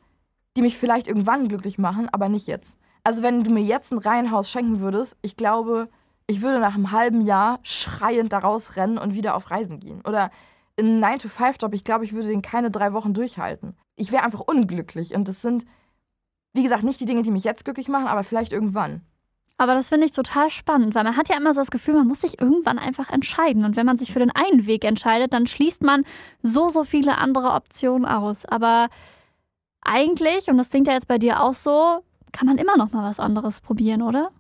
[0.57, 2.77] die mich vielleicht irgendwann glücklich machen, aber nicht jetzt.
[3.05, 5.89] Also wenn du mir jetzt ein Reihenhaus schenken würdest, ich glaube,
[6.31, 10.01] ich würde nach einem halben Jahr schreiend da rausrennen und wieder auf Reisen gehen.
[10.07, 10.31] Oder
[10.79, 13.77] einen 9-to-5-Job, ich glaube, ich würde den keine drei Wochen durchhalten.
[13.97, 15.13] Ich wäre einfach unglücklich.
[15.15, 15.67] Und das sind,
[16.53, 19.03] wie gesagt, nicht die Dinge, die mich jetzt glücklich machen, aber vielleicht irgendwann.
[19.59, 22.07] Aber das finde ich total spannend, weil man hat ja immer so das Gefühl, man
[22.07, 23.65] muss sich irgendwann einfach entscheiden.
[23.65, 26.05] Und wenn man sich für den einen Weg entscheidet, dann schließt man
[26.43, 28.47] so, so viele andere Optionen aus.
[28.47, 28.89] Aber
[29.83, 33.03] eigentlich, und das klingt ja jetzt bei dir auch so, kann man immer noch mal
[33.03, 34.31] was anderes probieren, oder?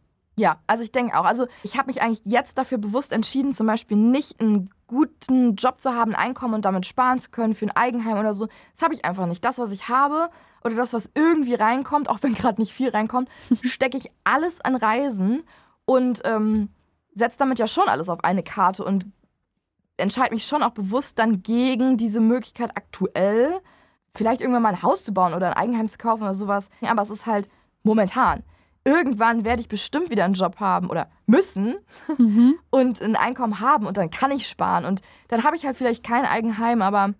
[0.40, 1.26] Ja, also ich denke auch.
[1.26, 5.82] Also ich habe mich eigentlich jetzt dafür bewusst entschieden, zum Beispiel nicht einen guten Job
[5.82, 8.48] zu haben, ein Einkommen und damit sparen zu können für ein Eigenheim oder so.
[8.72, 9.44] Das habe ich einfach nicht.
[9.44, 10.30] Das, was ich habe
[10.64, 13.28] oder das, was irgendwie reinkommt, auch wenn gerade nicht viel reinkommt,
[13.60, 15.42] stecke ich alles an Reisen
[15.84, 16.70] und ähm,
[17.14, 19.04] setze damit ja schon alles auf eine Karte und
[19.98, 23.60] entscheide mich schon auch bewusst dann gegen diese Möglichkeit aktuell,
[24.14, 26.70] vielleicht irgendwann mal ein Haus zu bauen oder ein Eigenheim zu kaufen oder sowas.
[26.80, 27.50] Ja, aber es ist halt
[27.82, 28.42] momentan.
[28.90, 31.76] Irgendwann werde ich bestimmt wieder einen Job haben oder müssen
[32.18, 32.54] Mhm.
[32.70, 36.02] und ein Einkommen haben und dann kann ich sparen und dann habe ich halt vielleicht
[36.02, 37.14] kein Eigenheim, aber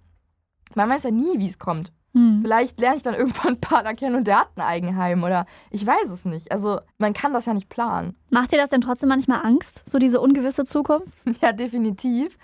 [0.74, 1.92] man weiß ja nie, wie es kommt.
[2.12, 2.40] Hm.
[2.42, 5.86] Vielleicht lerne ich dann irgendwann einen Partner kennen und der hat ein Eigenheim oder ich
[5.86, 6.50] weiß es nicht.
[6.50, 8.16] Also man kann das ja nicht planen.
[8.30, 11.08] Macht dir das denn trotzdem manchmal Angst, so diese ungewisse Zukunft?
[11.40, 12.36] Ja, definitiv.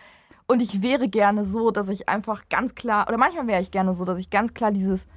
[0.47, 3.93] Und ich wäre gerne so, dass ich einfach ganz klar, oder manchmal wäre ich gerne
[3.93, 5.09] so, dass ich ganz klar dieses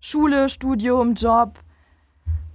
[0.00, 1.58] Schule, Studium, Job,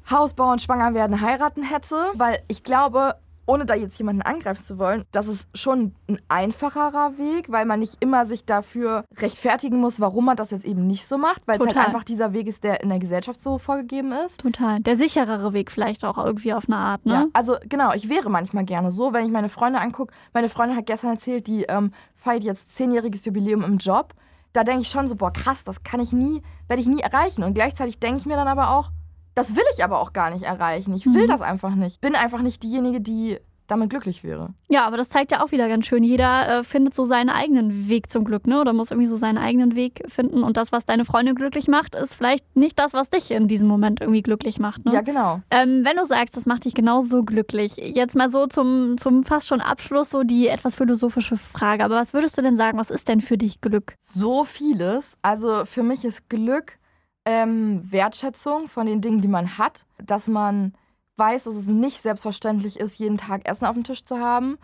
[0.10, 3.16] Haus bauen, schwanger werden, heiraten hätte, weil ich glaube,
[3.48, 7.80] ohne da jetzt jemanden angreifen zu wollen, das ist schon ein einfacherer Weg, weil man
[7.80, 11.60] nicht immer sich dafür rechtfertigen muss, warum man das jetzt eben nicht so macht, weil
[11.60, 14.42] es halt einfach dieser Weg ist, der in der Gesellschaft so vorgegeben ist.
[14.42, 14.80] Total.
[14.80, 17.14] Der sicherere Weg vielleicht auch irgendwie auf eine Art, ne?
[17.14, 20.14] Ja, also genau, ich wäre manchmal gerne so, wenn ich meine Freunde angucke.
[20.34, 24.14] Meine Freundin hat gestern erzählt, die ähm, feiert jetzt zehnjähriges Jubiläum im Job.
[24.54, 27.44] Da denke ich schon so, boah, krass, das kann ich nie, werde ich nie erreichen.
[27.44, 28.90] Und gleichzeitig denke ich mir dann aber auch,
[29.36, 30.94] das will ich aber auch gar nicht erreichen.
[30.94, 31.28] Ich will mhm.
[31.28, 32.02] das einfach nicht.
[32.02, 34.50] Bin einfach nicht diejenige, die damit glücklich wäre.
[34.68, 36.04] Ja, aber das zeigt ja auch wieder ganz schön.
[36.04, 38.62] Jeder äh, findet so seinen eigenen Weg zum Glück, ne?
[38.62, 40.44] Oder muss irgendwie so seinen eigenen Weg finden.
[40.44, 43.68] Und das, was deine Freundin glücklich macht, ist vielleicht nicht das, was dich in diesem
[43.68, 44.86] Moment irgendwie glücklich macht.
[44.86, 44.94] Ne?
[44.94, 45.42] Ja, genau.
[45.50, 49.48] Ähm, wenn du sagst, das macht dich genauso glücklich, jetzt mal so zum, zum fast
[49.48, 51.84] schon Abschluss so die etwas philosophische Frage.
[51.84, 53.96] Aber was würdest du denn sagen, was ist denn für dich Glück?
[53.98, 55.18] So vieles.
[55.22, 56.78] Also für mich ist Glück
[57.26, 60.74] ähm, Wertschätzung von den Dingen, die man hat, dass man
[61.18, 64.58] weiß, dass es nicht selbstverständlich ist, jeden Tag Essen auf dem Tisch zu haben.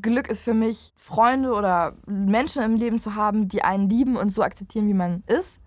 [0.00, 4.30] Glück ist für mich, Freunde oder Menschen im Leben zu haben, die einen lieben und
[4.30, 5.60] so akzeptieren, wie man ist,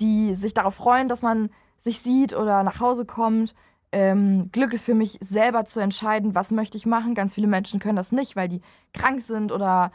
[0.00, 3.54] die sich darauf freuen, dass man sich sieht oder nach Hause kommt.
[3.90, 7.14] Ähm, Glück ist für mich, selber zu entscheiden, was möchte ich machen.
[7.14, 8.60] Ganz viele Menschen können das nicht, weil die
[8.92, 9.92] krank sind oder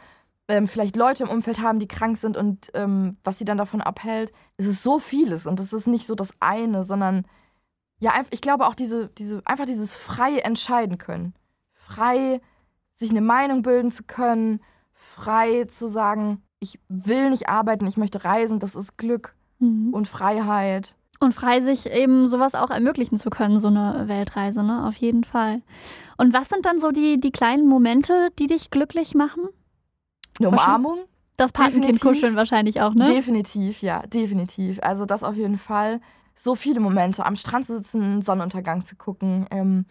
[0.48, 3.80] ähm, vielleicht Leute im Umfeld haben, die krank sind und ähm, was sie dann davon
[3.80, 4.32] abhält.
[4.56, 7.26] Es ist so vieles und es ist nicht so das eine, sondern
[7.98, 11.34] ja, ich glaube auch diese, diese, einfach dieses freie Entscheiden können.
[11.72, 12.40] Frei
[12.94, 14.60] sich eine Meinung bilden zu können,
[14.92, 19.92] frei zu sagen, ich will nicht arbeiten, ich möchte reisen, das ist Glück mhm.
[19.92, 20.94] und Freiheit.
[21.18, 24.86] Und frei sich eben sowas auch ermöglichen zu können, so eine Weltreise, ne?
[24.86, 25.62] Auf jeden Fall.
[26.18, 29.48] Und was sind dann so die, die kleinen Momente, die dich glücklich machen?
[30.38, 30.98] Eine Umarmung?
[31.36, 33.04] Das Patenkind kuscheln wahrscheinlich auch, ne?
[33.04, 34.80] Definitiv, ja, definitiv.
[34.82, 36.00] Also das auf jeden Fall
[36.34, 39.46] so viele Momente, am Strand zu sitzen, Sonnenuntergang zu gucken.
[39.50, 39.86] Ähm,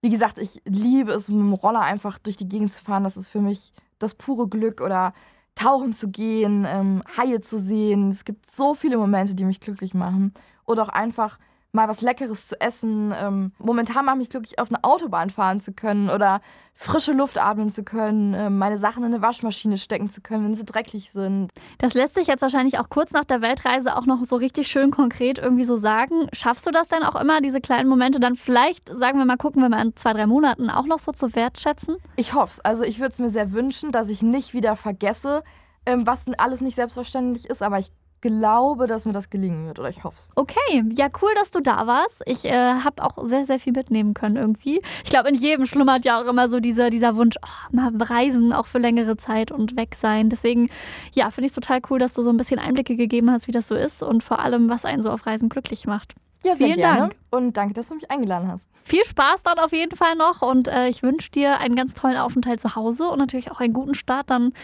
[0.00, 3.04] wie gesagt, ich liebe es, mit dem Roller einfach durch die Gegend zu fahren.
[3.04, 5.12] Das ist für mich das pure Glück oder
[5.54, 8.10] tauchen zu gehen, ähm, Haie zu sehen.
[8.10, 10.32] Es gibt so viele Momente, die mich glücklich machen.
[10.64, 11.38] Oder auch einfach
[11.72, 13.14] mal was Leckeres zu essen.
[13.16, 16.40] Ähm, momentan mache ich mich glücklich, auf eine Autobahn fahren zu können oder
[16.74, 20.54] frische Luft atmen zu können, äh, meine Sachen in eine Waschmaschine stecken zu können, wenn
[20.54, 21.50] sie dreckig sind.
[21.78, 24.92] Das lässt sich jetzt wahrscheinlich auch kurz nach der Weltreise auch noch so richtig schön
[24.92, 26.28] konkret irgendwie so sagen.
[26.32, 29.60] Schaffst du das denn auch immer, diese kleinen Momente dann vielleicht, sagen wir mal, gucken
[29.60, 31.96] wir mal in zwei, drei Monaten auch noch so zu wertschätzen?
[32.14, 32.60] Ich hoffe es.
[32.60, 35.42] Also ich würde es mir sehr wünschen, dass ich nicht wieder vergesse,
[35.84, 39.88] ähm, was alles nicht selbstverständlich ist, aber ich glaube, dass mir das gelingen wird oder
[39.88, 40.30] ich hoffe es.
[40.34, 42.22] Okay, ja, cool, dass du da warst.
[42.26, 44.82] Ich äh, habe auch sehr, sehr viel mitnehmen können irgendwie.
[45.04, 48.52] Ich glaube, in jedem schlummert ja auch immer so dieser, dieser Wunsch, oh, mal reisen,
[48.52, 50.28] auch für längere Zeit und weg sein.
[50.28, 50.70] Deswegen,
[51.12, 53.52] ja, finde ich es total cool, dass du so ein bisschen Einblicke gegeben hast, wie
[53.52, 56.14] das so ist und vor allem, was einen so auf Reisen glücklich macht.
[56.44, 57.00] Ja, Vielen gerne.
[57.00, 57.16] Dank.
[57.30, 58.66] Und danke, dass du mich eingeladen hast.
[58.82, 62.16] Viel Spaß dann auf jeden Fall noch und äh, ich wünsche dir einen ganz tollen
[62.16, 64.54] Aufenthalt zu Hause und natürlich auch einen guten Start dann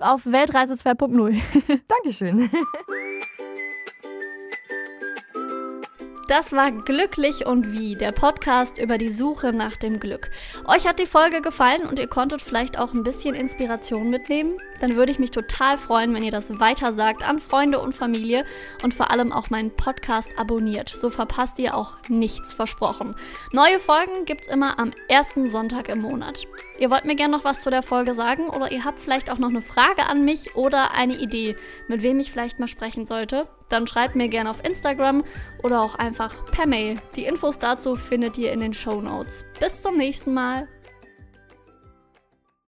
[0.00, 1.40] auf Weltreise 2.0.
[1.88, 2.50] Dankeschön.
[6.28, 10.28] Das war Glücklich und Wie, der Podcast über die Suche nach dem Glück.
[10.64, 14.58] Euch hat die Folge gefallen und ihr konntet vielleicht auch ein bisschen Inspiration mitnehmen?
[14.80, 18.44] Dann würde ich mich total freuen, wenn ihr das weiter sagt an Freunde und Familie
[18.82, 20.88] und vor allem auch meinen Podcast abonniert.
[20.88, 23.14] So verpasst ihr auch nichts versprochen.
[23.52, 26.48] Neue Folgen gibt's immer am ersten Sonntag im Monat.
[26.80, 29.38] Ihr wollt mir gerne noch was zu der Folge sagen oder ihr habt vielleicht auch
[29.38, 33.46] noch eine Frage an mich oder eine Idee, mit wem ich vielleicht mal sprechen sollte?
[33.68, 35.24] Dann schreibt mir gerne auf Instagram
[35.62, 37.00] oder auch einfach per Mail.
[37.16, 39.44] Die Infos dazu findet ihr in den Show Notes.
[39.58, 40.68] Bis zum nächsten Mal.